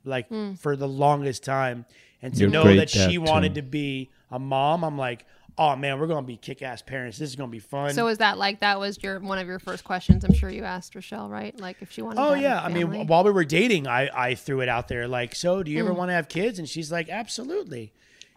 [0.03, 0.53] like Hmm.
[0.53, 1.85] for the longest time,
[2.21, 3.61] and to You're know that she dad, wanted too.
[3.61, 5.25] to be a mom, I'm like,
[5.59, 7.17] oh man, we're gonna be kick-ass parents.
[7.17, 7.93] This is gonna be fun.
[7.93, 10.23] So is that like that was your one of your first questions?
[10.23, 11.57] I'm sure you asked Rochelle, right?
[11.59, 12.19] Like if she wanted.
[12.21, 15.35] Oh yeah, I mean, while we were dating, I I threw it out there like,
[15.35, 15.97] so do you ever Mm.
[15.97, 16.59] want to have kids?
[16.59, 17.91] And she's like, absolutely.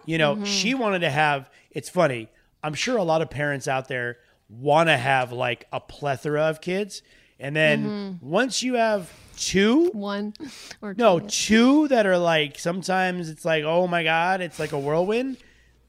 [0.07, 0.47] You know, Mhm.
[0.47, 1.51] she wanted to have.
[1.71, 2.29] It's funny.
[2.63, 4.17] I'm sure a lot of parents out there
[4.49, 7.03] want to have like a plethora of kids,
[7.39, 8.23] and then Mhm.
[8.23, 10.35] once you have two, one
[10.83, 11.31] or no two, yeah.
[11.31, 15.37] two that are like sometimes it's like oh my god, it's like a whirlwind.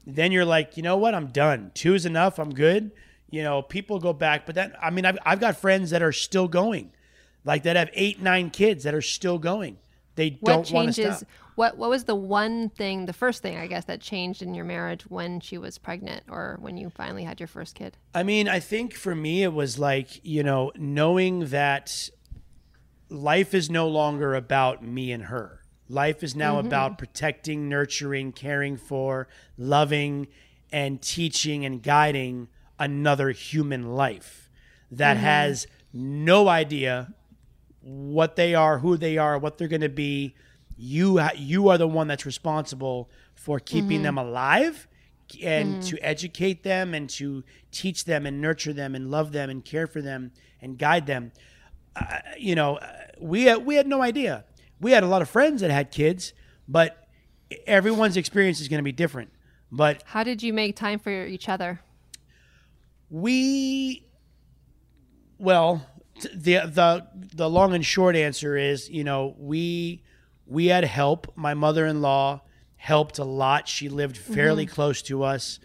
[0.06, 1.14] Then you're like, you know what?
[1.14, 1.70] I'm done.
[1.74, 2.38] Two is enough.
[2.38, 2.90] I'm good.
[3.30, 6.12] You know, people go back, but that I mean, I've I've got friends that are
[6.12, 6.92] still going,
[7.44, 9.78] like that have eight nine kids that are still going.
[10.16, 11.18] They What don't want to changes?
[11.18, 11.28] stop.
[11.54, 14.64] What What was the one thing, the first thing I guess that changed in your
[14.66, 17.96] marriage when she was pregnant or when you finally had your first kid?
[18.14, 22.10] I mean, I think for me, it was like, you know, knowing that
[23.08, 25.61] life is no longer about me and her.
[25.92, 26.66] Life is now Mhm.
[26.66, 29.28] about protecting, nurturing, caring for,
[29.58, 30.26] loving,
[30.72, 34.48] and teaching and guiding another human life
[34.90, 35.20] that Mhm.
[35.20, 37.12] has no idea
[37.82, 40.34] what they are, who they are, what they're going to be.
[40.78, 44.04] You you are the one that's responsible for keeping Mhm.
[44.04, 44.88] them alive
[45.42, 45.84] and Mhm.
[45.88, 49.86] to educate them and to teach them and nurture them and love them and care
[49.86, 50.32] for them
[50.62, 51.32] and guide them.
[51.94, 52.86] Uh, you know, uh,
[53.20, 54.44] we we had no idea.
[54.82, 56.32] We had a lot of friends that had kids,
[56.68, 57.06] but
[57.66, 59.30] everyone's experience is going to be different.
[59.70, 61.80] But How did you make time for each other?
[63.10, 64.06] we
[65.38, 65.86] well
[66.34, 70.02] the the the long and short answer is you know we
[70.46, 72.40] we had help my mother-in-law
[72.76, 74.70] helped a lot she lived fairly Mhm.
[74.70, 75.60] close to us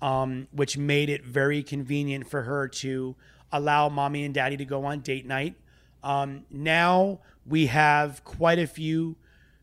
[0.00, 3.16] um, which made it very convenient for her to
[3.50, 5.56] allow mommy and daddy to go on date night
[6.04, 9.16] um, now we have quite a few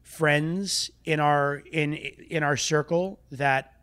[0.03, 3.73] friends in our in in our circle that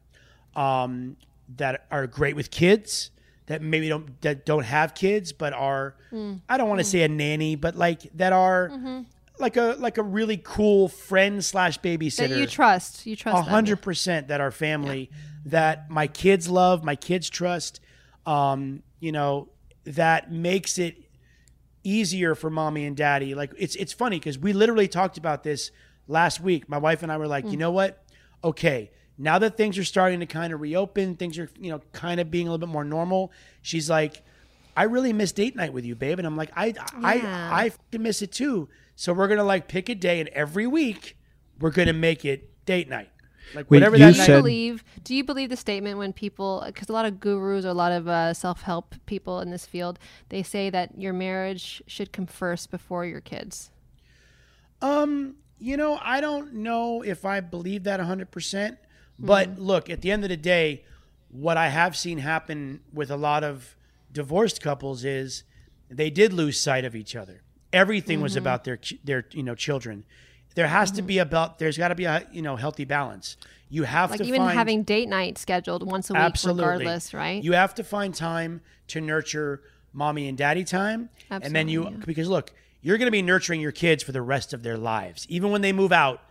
[0.55, 1.17] um,
[1.57, 3.11] that are great with kids
[3.47, 6.41] that maybe don't that don't have kids but are Mm.
[6.49, 6.91] I don't want to Mm.
[6.91, 9.07] say a nanny but like that are Mhm.
[9.39, 13.07] like a like a really cool friend slash babysitter That you trust.
[13.07, 15.11] You trust a hundred percent that our family
[15.47, 17.81] that my kids love my kids trust
[18.27, 19.49] um you know
[19.85, 20.97] that makes it
[21.89, 23.35] easier for mommy and daddy.
[23.35, 25.71] Like it's it's funny because we literally talked about this
[26.07, 26.69] last week.
[26.69, 27.59] My wife and i were like you Mm.
[27.59, 28.05] know what?
[28.45, 32.21] Okay now that things are starting to kind of reopen things are you know kind
[32.21, 33.33] of being a little bit more normal
[33.63, 34.23] she's like
[34.77, 36.19] i really miss date night with you babe.
[36.21, 36.85] And i'm like i Yeah.
[37.03, 38.69] i i fucking miss it too.
[38.95, 41.17] So we're gonna like pick a day and every week
[41.59, 43.11] we're gonna make it date night
[43.55, 46.13] like Wait, whatever you that do you night believe do you believe the statement when
[46.13, 49.65] people because a lot of gurus or a lot of uh, self-help people in this
[49.67, 53.71] field they say that your marriage should come first before your kids
[54.81, 58.77] Um, you know, I don't know if I believe that 100%.
[59.19, 60.85] But look, at the end of the day,
[61.31, 63.75] what I have seen happen with a lot of
[64.13, 65.43] divorced couples is
[65.91, 67.43] they did lose sight of each other.
[67.73, 68.39] Everything was Mhm.
[68.39, 70.05] about their ch- their you know children.
[70.59, 71.07] There has to mm-hmm.
[71.07, 73.37] be about there's got to be a you know healthy balance.
[73.71, 76.65] You have like to even find having date night scheduled once a week Absolutely.
[76.65, 81.11] regardless right You have to find time to nurture mommy and daddy time.
[81.31, 82.05] absolutely, And then you, yeah.
[82.05, 82.53] because look,
[82.83, 85.27] you're going to be nurturing your kids for the rest of their lives.
[85.29, 86.23] Even when they move out,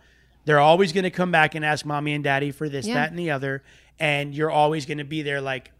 [0.44, 2.96] they're always going to come back and ask mommy and daddy for this, Yeah.
[2.96, 3.62] that, and the other.
[3.98, 5.72] And you're always going to be there like,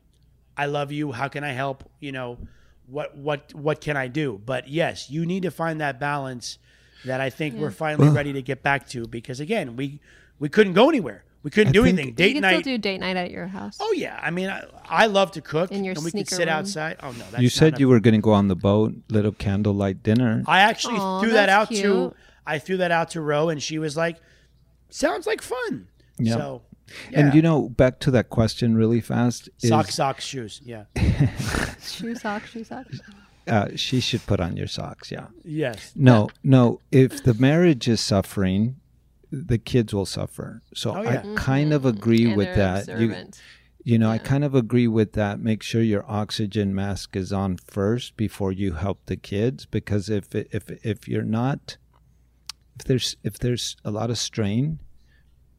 [0.57, 1.13] I love you.
[1.13, 1.85] How can I help?
[2.01, 2.39] You know,
[2.87, 4.41] what what what can I do?
[4.43, 6.57] But yes, you need to find that balance
[7.05, 10.01] that I think we're finally Well- ready to get back to because again, we
[10.39, 11.25] we couldn't go anywhere.
[11.45, 12.09] We couldn't I do think- anything.
[12.09, 12.61] you Date can night.
[12.61, 13.79] still do date night at your house.
[13.81, 16.41] oh yeah, I mean, I, I love to cook, In your and we could sit
[16.41, 16.49] room.
[16.49, 16.97] outside.
[17.03, 18.95] Oh no, that's you said not you a- were going to go on the boat,
[19.09, 20.43] little candlelight dinner.
[20.47, 22.15] I actually Aw, threw that that's out to.
[22.47, 24.17] I threw that out to Ro, and she was like,
[24.91, 25.87] "Sounds like fun."
[26.19, 26.35] Yeah.
[26.35, 26.63] So,
[27.15, 29.49] And you know, back to that question really fast.
[29.63, 30.61] Is, socks, socks, shoes.
[30.65, 30.85] Yeah.
[31.83, 33.01] Shoe socks, shoe socks.
[33.49, 35.11] Uh, she should put on your socks.
[35.11, 35.27] Yeah.
[35.45, 35.93] yes.
[35.97, 36.81] No, no.
[36.91, 38.77] If the marriage is suffering,
[39.31, 40.63] the kids will suffer.
[40.75, 41.23] So Oh, yeah.
[41.25, 42.29] I kind of agree Mm-hmm.
[42.29, 42.87] And with that.
[42.89, 43.43] You, observant.
[43.85, 45.39] you know, I kind of agree with that.
[45.41, 50.35] Make sure your oxygen mask is on first before you help the kids, because if
[50.35, 51.77] if if you're not,
[52.79, 54.79] if there's if there's a lot of strain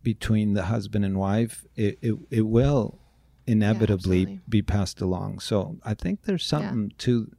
[0.01, 2.99] between the husband and wife, it it, it will
[3.45, 4.41] inevitably absolutely.
[4.47, 5.39] be passed along.
[5.39, 7.31] So I think there's something to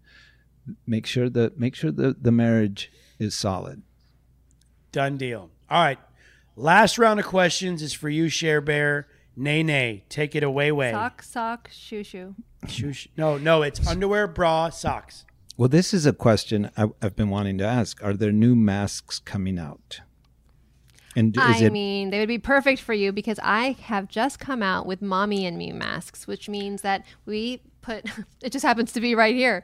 [0.86, 3.82] make sure that make sure that the marriage is solid.
[4.92, 5.50] Done deal.
[5.68, 5.98] All right.
[6.56, 9.06] Last round of questions is for you, Share Bear.
[9.36, 10.04] Nay, nay.
[10.08, 10.90] Take it away, way.
[10.90, 12.34] Sock, sock, shoe, shoe.
[12.68, 13.62] Shoo, sh- No, no.
[13.62, 15.24] It's underwear, bra, socks.
[15.56, 18.02] Well, this is a question I, I've been wanting to ask.
[18.02, 20.00] Are there new masks coming out?
[21.16, 24.38] And is I it mean, they would be perfect for you because I have just
[24.38, 28.04] come out with mommy and me masks, which means that we put
[28.42, 29.62] it just happens to be right here.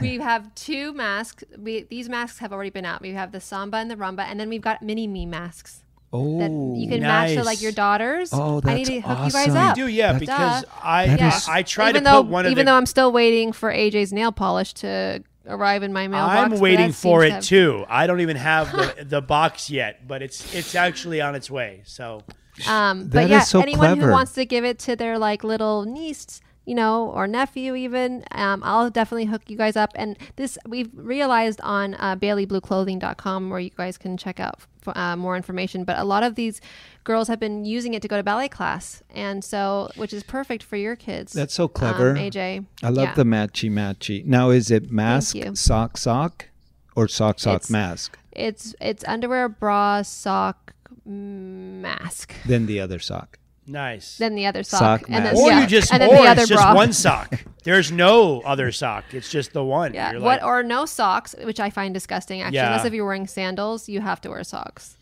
[0.00, 1.44] We have two masks.
[1.56, 3.00] We these masks have already been out.
[3.02, 6.38] We have the samba and the rumba, and then we've got mini me masks oh
[6.38, 6.50] that
[6.80, 8.30] you can match to like your daughters.
[8.32, 9.56] Oh, I need to hook you guys awesome.
[9.56, 9.74] up.
[9.76, 10.68] Do yeah, That's- because Duh.
[10.82, 12.72] I That I, is- I try even to though put one of even the.
[12.72, 16.52] though I'm still waiting for AJ's nail polish to arrive in my mailbox.
[16.54, 17.84] I'm waiting for it to have- too.
[17.88, 21.82] I don't even have the, the box yet, but it's it's actually on its way.
[21.84, 22.22] So
[22.66, 24.06] Um, That but yeah, so anyone clever.
[24.06, 28.24] who wants to give it to their like little niece, you know, or nephew, even,
[28.32, 29.90] um, I'll definitely hook you guys up.
[29.94, 34.56] And this we've realized on uh, BaileyBlueClothing.com where you guys can check out
[34.86, 35.84] f- uh, more information.
[35.84, 36.60] But a lot of these
[37.04, 40.62] girls have been using it to go to ballet class, and so which is perfect
[40.62, 41.32] for your kids.
[41.32, 42.10] That's so clever.
[42.10, 42.66] um, AJ.
[42.82, 43.14] I love Yeah.
[43.14, 44.24] the matchy matchy.
[44.26, 46.48] Now, is it mask, sock, sock,
[46.94, 48.18] or sock, sock, It's- mask?
[48.32, 50.74] It's it's underwear, bra, sock,
[51.06, 52.34] mask.
[52.46, 53.38] Then the other sock.
[53.68, 54.18] Nice.
[54.18, 55.36] Then the other sock, Sock, and then, mask.
[55.36, 56.74] or yeah, you just and then or the other it's just bra.
[56.74, 57.44] one sock.
[57.64, 59.04] There's no other sock.
[59.12, 59.92] It's just the one.
[59.94, 62.40] Yeah, You're what like, or no socks, which I find disgusting.
[62.40, 62.66] Actually, Yeah.
[62.72, 64.96] unless if you're wearing sandals, you have to wear socks.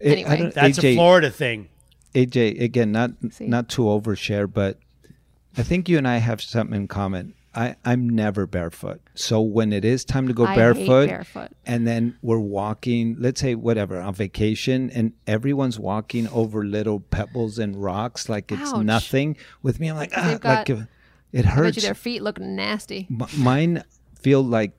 [0.00, 0.52] Eh, I Anyway.
[0.54, 1.68] that's AJ, a Florida thing.
[2.14, 3.46] AJ, again, not See?
[3.46, 4.78] not to overshare, but
[5.56, 7.34] I think you and I have something in common.
[7.54, 9.00] I, I'm never barefoot.
[9.14, 11.52] So when it is time to go I barefoot, barefoot.
[11.64, 17.58] and then we're walking, let's say whatever, on vacation, and everyone's walking over little pebbles
[17.58, 18.84] and rocks like it's Ouch.
[18.84, 19.36] nothing.
[19.62, 20.86] With me, I'm like, ah, got- like
[21.32, 21.82] it hurts.
[21.82, 23.08] their feet look nasty.
[23.10, 23.82] M- mine
[24.20, 24.72] feel like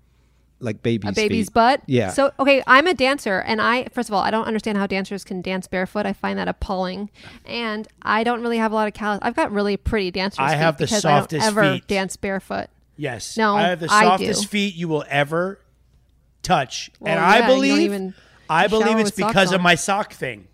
[0.59, 1.53] like baby's A baby's feet.
[1.53, 1.81] butt.
[1.85, 2.09] Yeah.
[2.09, 5.23] So okay, I'm a dancer, and I first of all, I don't understand how dancers
[5.23, 6.05] can dance barefoot.
[6.05, 7.09] I find that appalling,
[7.45, 9.19] and I don't really have a lot of callus.
[9.21, 10.39] I've got really pretty dancers.
[10.39, 11.87] I feet have the because softest I don't ever feet.
[11.87, 12.67] dance barefoot.
[12.97, 13.37] Yes.
[13.37, 15.59] No, I have the softest feet you will ever
[16.43, 16.89] touch.
[16.99, 18.13] Well, and yeah, I believe even
[18.49, 20.47] I believe it's with socks because of my sock thing.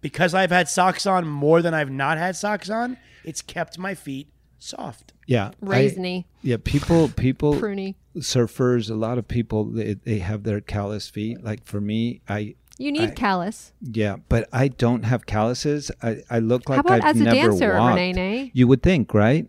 [0.00, 3.94] Because I've had socks on more than I've not had socks on, it's kept my
[3.94, 4.26] feet
[4.58, 5.12] soft.
[5.28, 5.52] Yeah.
[5.68, 7.94] I- yeah, people people Pruny.
[8.18, 11.42] Surfers, a lot of people they, they have their callous feet.
[11.42, 13.72] Like for me, I You need I- callus.
[13.80, 15.90] yeah, but I don't have calluses.
[16.02, 17.96] I, I look like about I've as a never dancer, walked.
[17.96, 18.50] Renee?
[18.54, 19.48] You would think, right?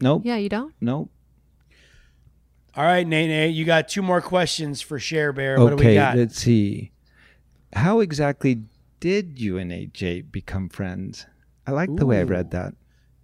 [0.00, 0.22] Nope.
[0.24, 0.74] Yeah, you don't.
[0.80, 1.10] Nope.
[2.74, 5.60] All right, Nene, you got two more questions for Share Bear.
[5.60, 6.16] What do we Okay, got?
[6.16, 6.90] let's see.
[7.74, 8.62] How exactly
[8.98, 11.26] did you and AJ become friends?
[11.66, 12.74] I like the way I read that.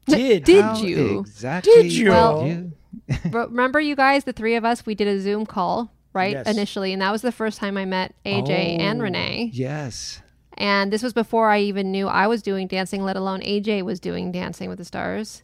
[0.09, 1.21] Did Did How you?
[1.21, 1.73] Exactly.
[1.83, 2.11] Did you?
[2.11, 2.73] Well- you-
[3.31, 6.33] But remember, you guys, the three of us, we did a Zoom call, right?
[6.33, 6.47] Yes.
[6.47, 9.51] Initially, and that was the first time I met AJ oh, and Oh, Renee.
[9.55, 10.21] Yes.
[10.55, 14.01] And this was before I even knew I was doing dancing, let alone AJ was
[14.01, 15.43] doing Dancing with the Stars.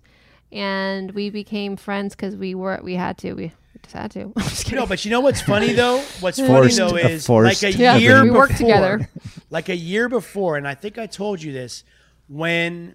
[0.53, 3.53] And we became friends because we were we had to we
[3.83, 4.21] just had to.
[4.37, 4.79] I'm just kidding.
[4.81, 5.99] No, but you know what's funny though?
[6.21, 9.09] What's Forced- funny though is forced like a Yeah, year we before, worked together.
[9.51, 11.85] like a year before, and I think I told you this
[12.29, 12.95] when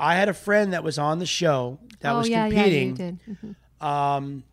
[0.00, 2.96] I had a friend that was on the show that oh was yeah, competing.
[2.96, 3.54] yeah, you did.
[3.80, 3.86] Mhm.
[3.86, 4.44] Um,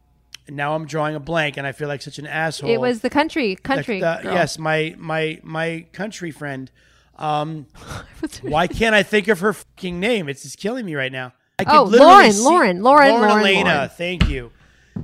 [0.50, 2.70] now I'm drawing a blank, and I feel like such an asshole.
[2.70, 4.00] It was the country country.
[4.00, 4.34] the- girl.
[4.34, 6.70] yes, my my my country friend.
[7.18, 7.66] Um,
[8.44, 10.30] why can't I think of her fucking name?
[10.30, 11.34] It's just killing me right now.
[11.60, 13.64] I Oh, Lauren, see- Lauren, Lauren, Lauren, Alaina.
[13.74, 13.90] Lauren.
[13.90, 14.52] Thank you.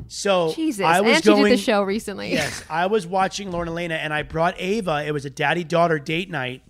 [0.07, 1.43] So Jesus, I was and she going.
[1.45, 2.31] did the show recently.
[2.31, 5.03] Yes, I was watching Lauren Alaina, and I brought Ava.
[5.05, 6.61] It was a daddy daughter date night,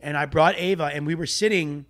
[0.00, 1.86] and I brought Ava, and we were sitting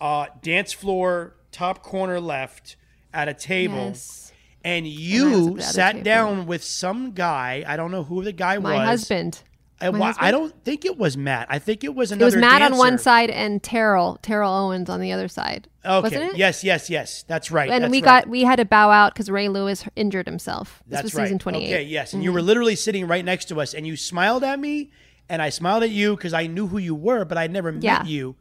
[0.00, 2.76] uh, dance floor top corner left
[3.12, 3.88] at a table.
[3.88, 4.32] Yes.
[4.64, 7.64] And you the sat down with some guy.
[7.66, 8.88] I don't know who the guy My was.
[8.88, 9.42] husband.
[9.80, 10.26] I, My husband?
[10.26, 11.46] I don't think it was Matt.
[11.50, 12.24] I think it was another.
[12.24, 15.68] It was Matt on one side and Terrell, Terrell Owens on the other side.
[15.84, 16.02] Okay.
[16.02, 16.36] Wasn't it?
[16.36, 17.22] Yes, yes, yes.
[17.28, 17.70] That's right.
[17.70, 18.24] and that's we right.
[18.24, 20.82] got we had to bow out because Ray Lewis injured himself.
[20.86, 21.24] This That's was right.
[21.24, 21.74] season twenty eight.
[21.74, 24.58] Okay, yes, and you were literally sitting right next to us, and you smiled at
[24.58, 24.90] me,
[25.28, 27.98] and I smiled at you because I knew who you were, but I'd never Yeah.
[27.98, 28.34] met you.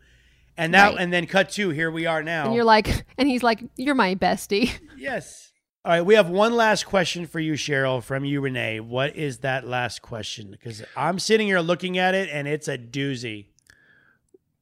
[0.57, 0.99] And now, Right.
[0.99, 1.69] and then cut two.
[1.69, 2.45] Here we are now.
[2.45, 5.51] And you're like, and he's like, "You're my bestie." yes.
[5.83, 8.79] All right, we have one last question for you, Cheryl, from you, Renee.
[8.79, 10.49] What is that last question?
[10.49, 13.47] Because I'm sitting here looking at it, and it's a doozy.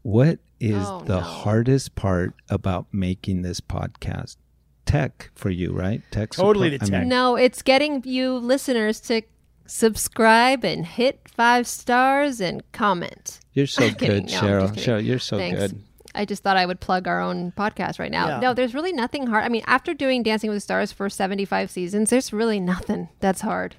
[0.02, 1.22] What is Oh, the no.
[1.22, 4.36] hardest part about making this podcast?
[4.86, 6.02] Tech for you, right?
[6.12, 6.32] Tech.
[6.32, 6.80] Totally support?
[6.82, 7.00] the I tech.
[7.04, 9.22] mean, No, it's getting you listeners to
[9.66, 13.40] subscribe and hit five stars and comment.
[13.54, 14.72] You're so I'm good, No, Cheryl.
[14.76, 15.60] Cheryl, you're so Thanks.
[15.60, 15.82] good.
[16.16, 18.28] I just thought I would plug our own podcast right now.
[18.28, 18.40] Yeah.
[18.40, 19.44] No, there's really nothing hard.
[19.46, 23.42] I mean, after doing Dancing with the Stars for 75 seasons, there's really nothing that's
[23.42, 23.78] hard.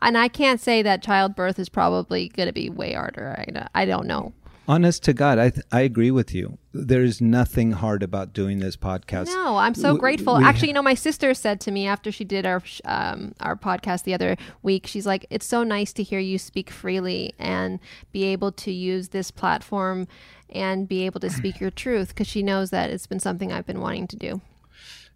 [0.00, 3.36] And I can't say that childbirth is probably going to be way harder.
[3.38, 4.32] I, I don't know.
[4.68, 6.58] Honest to God, I th- I agree with you.
[6.72, 9.26] There's nothing hard about doing this podcast.
[9.28, 10.38] No, I'm so grateful.
[10.38, 13.54] we- Actually, you know, my sister said to me after she did our um, our
[13.56, 17.78] podcast the other week, she's like, "It's so nice to hear you speak freely and
[18.12, 20.08] be able to use this platform
[20.50, 23.66] and be able to speak your truth," because she knows that it's been something I've
[23.66, 24.40] been wanting to do.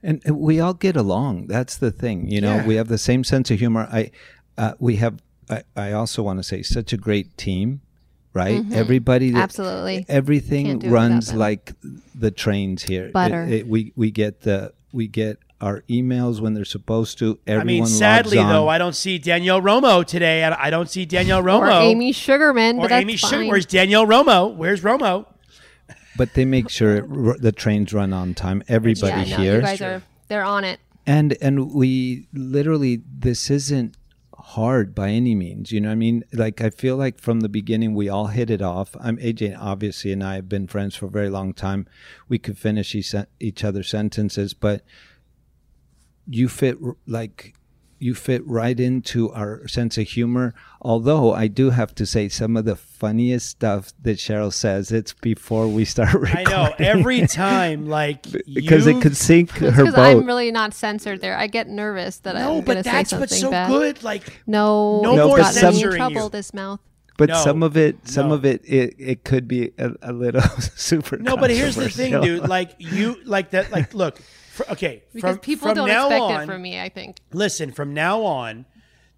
[0.02, 1.48] and and we all get along.
[1.48, 2.54] That's the thing, you know.
[2.56, 2.66] Yeah.
[2.66, 3.88] We have the same sense of humor.
[3.92, 4.10] I,
[4.56, 5.20] uh, we have.
[5.50, 7.80] I, I also want to say such a great team,
[8.32, 8.64] right?
[8.72, 9.42] Everybody, that- Mm-hmm.
[9.42, 10.06] Absolutely.
[10.08, 11.72] everything Can't do it without runs like
[12.14, 13.06] the trains here.
[13.06, 13.44] It- Butter.
[13.44, 17.38] it- we we get the we get our emails when they're supposed to.
[17.46, 18.48] Everyone I mean, logs sadly on.
[18.48, 20.42] though, I don't see Danielle Romo today.
[20.44, 23.30] I I don't see Danielle Romo Or Amy Sugarman, Or but that's Amy fine.
[23.30, 23.46] Sugar.
[23.48, 24.54] Where's Danielle Romo?
[24.54, 25.26] Where's Romo?
[26.16, 28.62] but they make sure it, r- the trains run on time.
[28.68, 29.54] Everybody yeah, no, here.
[29.56, 30.80] you guys are they're on it.
[31.06, 33.96] and and we literally this isn't
[34.56, 36.24] hard by any means you know i mean?
[36.32, 38.96] Like i feel like from the beginning we all hit it off.
[39.00, 41.86] I'm aj obviously and i have been friends for a very long time.
[42.28, 44.82] We could finish each, each other's sentences but
[46.26, 47.54] you fit like
[48.00, 52.56] you fit right into our sense of humor although i do have to say some
[52.56, 57.26] of the funniest stuff that cheryl says it's before we start I recording know every
[57.26, 58.22] time, like
[58.54, 61.36] because it could sink It's her because boat I'm really not censored there.
[61.36, 63.20] I get nervous that No, I'm but going to say something bad.
[63.20, 63.68] No, but that's what's so bad.
[63.68, 64.02] good.
[64.02, 66.22] Like No, No it's more gotten me in censoring trouble.
[66.24, 66.28] you.
[66.30, 66.80] This mouth.
[67.18, 68.34] But No, some of it, some no.
[68.34, 70.40] of it, it, it could be a, a little
[70.74, 71.18] super.
[71.18, 72.48] no, but here's the thing, dude.
[72.48, 73.70] Like you, like that.
[73.70, 74.18] Like look.
[74.52, 76.80] For, okay, Because from, people from don't now expect on, it from me.
[76.80, 77.18] I think.
[77.32, 78.66] Listen, from now on,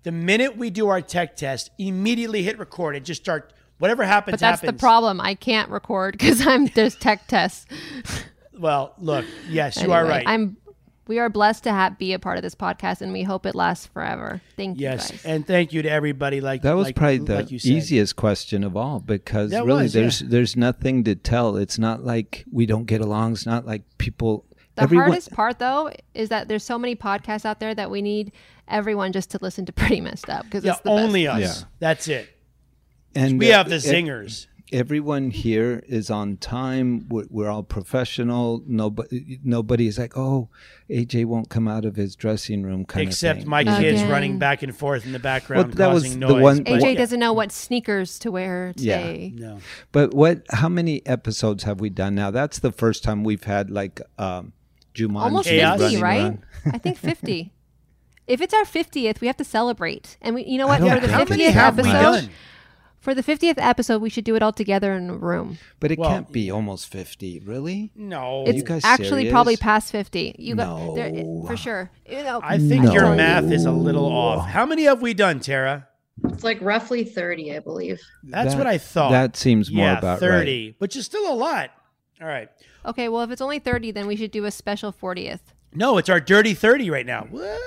[0.03, 3.53] the minute we do our tech test, immediately hit record and just start.
[3.79, 4.77] Whatever happens, But that's happens.
[4.77, 5.21] the problem.
[5.21, 7.67] I can't record because I'm there's tech tests.
[8.57, 10.25] Well, look, yes, you are right.
[10.27, 10.57] I'm.
[11.09, 13.57] We are blessed to have, be a part of this podcast, and we hope it
[13.57, 14.41] lasts forever.
[14.57, 16.41] Thank you yes, and thank you to everybody.
[16.41, 19.95] Like that was like- probably the like easiest question of all because That really, was,
[19.97, 20.03] yeah.
[20.03, 21.57] there's there's nothing to tell.
[21.57, 23.33] It's not like we don't get along.
[23.33, 24.45] It's not like people.
[24.77, 28.01] The everyone, hardest part, though, is that there's so many podcasts out there that we
[28.03, 28.33] need
[28.69, 31.43] everyone just to listen to Pretty Messed Up because Yeah, it's the only best.
[31.43, 31.61] us.
[31.61, 31.67] Yeah.
[31.79, 32.29] That's it.
[33.15, 34.47] and We uh, have the zingers.
[34.73, 37.07] Everyone here is on time.
[37.11, 38.63] We're, we're all professional.
[38.67, 40.49] Nobody, nobody is like, oh,
[40.89, 42.87] AJ won't come out of his dressing room.
[42.87, 43.51] Kind Except of thing.
[43.51, 44.11] my kids Again.
[44.11, 46.43] running back and forth in the background, that was causing the noise.
[46.43, 48.97] one- but- AJ What- doesn't know what sneakers to wear Yeah.
[49.03, 49.33] today.
[49.37, 49.59] No.
[49.93, 50.47] But what?
[50.49, 52.31] How many episodes have we done now?
[52.31, 54.55] That's the first time we've had like um,
[54.95, 55.81] Jumanji Almost Chaos.
[55.81, 56.21] 50, running right?
[56.23, 56.39] around.
[56.75, 57.53] I think 50.
[58.27, 60.17] if it's our 50th, we have to celebrate.
[60.21, 60.81] And we, you know what?
[60.81, 62.31] For the How 50th many have we episode,
[63.01, 65.59] for the 50th episode, we should do it all together in a room.
[65.81, 67.91] But it Well- can't be almost fifty, really.
[67.97, 68.45] No.
[68.47, 69.33] It's you guys actually serious?
[69.33, 70.37] probably past 50.
[70.39, 70.95] You got No.
[70.95, 71.11] there,
[71.47, 71.91] for sure.
[72.09, 72.93] You know, I think No.
[72.93, 74.49] your math is a little off.
[74.49, 75.89] How many have we done, Tara?
[76.29, 78.01] It's like roughly 30, I believe.
[78.23, 79.11] That's That- what I thought.
[79.11, 81.71] that seems more yeah, about 30, which is still a lot.
[82.21, 82.49] All right.
[82.85, 85.41] Okay, well, if it's only 30, then we should do a special 40th.
[85.75, 87.27] No, it's our dirty 30 right now.
[87.31, 87.61] What?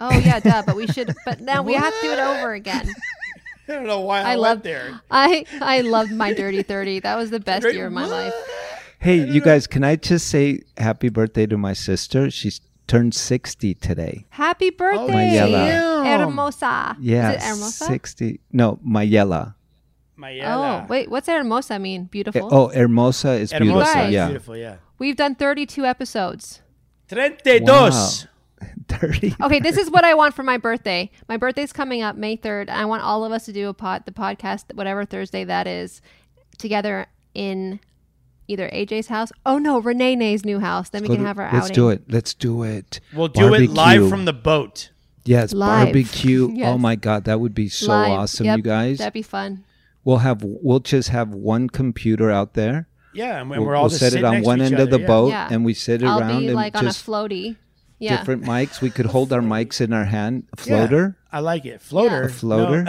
[0.00, 0.62] Oh, yeah, duh.
[0.64, 2.88] But we should, but now we have to do it over again.
[3.68, 5.00] I don't know why I, I went love there.
[5.10, 7.00] I I loved my dirty 30.
[7.00, 8.10] That was the best Dirty- year of my what?
[8.10, 8.34] life.
[8.98, 12.30] Hey, you guys, can I just say happy birthday to my sister?
[12.30, 14.26] She's turned 60 today.
[14.30, 16.04] Happy oh, birthday, Mayela.
[16.04, 16.96] Hermosa.
[17.00, 17.84] Yeah, Is it Hermosa?
[17.84, 18.40] 60.
[18.52, 19.54] No, Mayela.
[20.20, 20.82] Mayela.
[20.82, 22.04] Oh, wait, what's Hermosa mean?
[22.04, 22.46] Beautiful.
[22.46, 23.94] Eh, oh, Hermosa is Hermosa beautiful.
[23.94, 24.12] Guys.
[24.12, 24.26] Yeah.
[24.28, 24.76] Beautiful, yeah.
[24.98, 26.60] We've done 32 episodes.
[27.08, 27.64] 32.
[27.64, 28.10] Wow.
[28.88, 29.34] thirty.
[29.40, 31.10] Okay, this is what I want for my birthday.
[31.28, 32.68] My birthday's coming up May 3rd.
[32.68, 36.02] I want all of us to do a pod, the podcast, whatever Thursday that is,
[36.58, 37.80] together in
[38.48, 39.32] either AJ's house.
[39.46, 40.90] Oh no, Renee Nay's new house.
[40.90, 41.74] Then we can to- have our Let's outing.
[41.74, 42.02] do it.
[42.08, 43.00] Let's do it.
[43.14, 44.90] We'll do it live from the boat.
[45.24, 45.86] Yes, Live.
[45.86, 46.50] barbecue.
[46.64, 48.10] Oh my god, that would be so Live.
[48.10, 48.98] awesome, Yep, you guys.
[48.98, 49.64] That'd be fun.
[50.04, 52.88] We'll have we'll just have one computer out there.
[53.12, 55.00] Yeah, and we'll, we're all we'll just set it on one each end of the
[55.00, 55.06] yeah.
[55.06, 55.48] boat, Yeah.
[55.50, 57.56] and we sit I'll around be and like on a just floaty.
[57.98, 58.16] Yeah.
[58.16, 58.80] different mics.
[58.80, 60.44] We could hold our mics in our hand.
[60.54, 61.18] A floater.
[61.30, 61.82] I like it.
[61.82, 62.22] Floater.
[62.22, 62.86] A floater.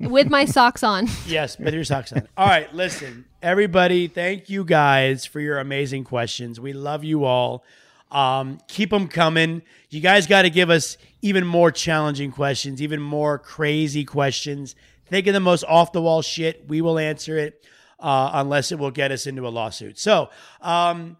[0.00, 0.08] No.
[0.08, 1.08] With my socks on.
[1.26, 2.28] yes, with your socks on.
[2.36, 4.06] All right, listen, everybody.
[4.06, 6.60] Thank you guys for your amazing questions.
[6.60, 7.64] We love you all.
[8.10, 9.62] Um, keep them coming.
[9.90, 10.96] You guys got to give us
[11.26, 14.74] even more challenging questions, even more crazy questions.
[15.06, 16.68] Think of the most off the wall shit.
[16.68, 17.64] We will answer it,
[18.00, 19.98] uh, unless it will get us into a lawsuit.
[19.98, 20.30] So,
[20.60, 21.16] um,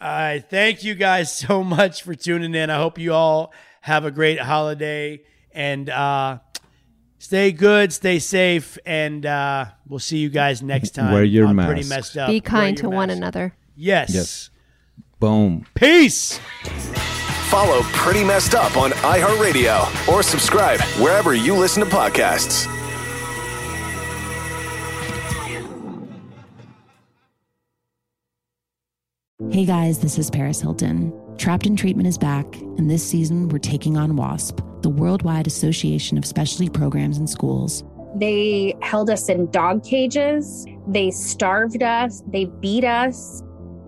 [0.00, 2.70] I thank you guys so much for tuning in.
[2.70, 5.22] I hope you all have a great holiday
[5.52, 6.38] and uh,
[7.18, 11.12] stay good, stay safe, and uh, we'll see you guys next time.
[11.12, 11.88] Wear your on Pretty masks.
[11.90, 12.28] messed up.
[12.28, 13.54] Be kind your to one another.
[13.76, 14.10] Yes.
[14.14, 14.50] Yes.
[15.20, 15.64] Boom.
[15.74, 16.38] Peace.
[17.54, 22.66] Follow Pretty Messed Up on iHeartRadio or subscribe wherever you listen to podcasts.
[29.52, 31.12] Hey guys, this is Paris Hilton.
[31.38, 36.18] Trapped in Treatment is back, and this season we're taking on WASP, the Worldwide Association
[36.18, 37.84] of Specialty Programs and Schools.
[38.16, 40.66] They held us in dog cages.
[40.88, 42.24] They starved us.
[42.26, 43.43] They beat us.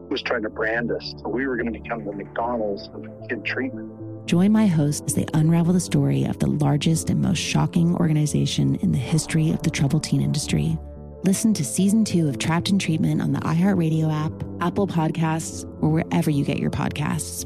[0.08, 1.14] Was trying to brand us.
[1.18, 3.92] So we were going to become the McDonald's of kid treatment.
[4.26, 8.74] Join my host as they unravel the story of the largest and most shocking organization
[8.76, 10.76] in the history of the troubled teen industry.
[11.22, 15.90] Listen to season two of Trapped in Treatment on the iHeartRadio app, Apple Podcasts, or
[15.90, 17.44] wherever you get your podcasts.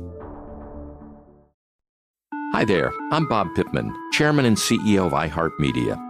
[2.53, 6.10] Hi there, I'm Bob Pittman, Chairman and CEO of iHeartMedia.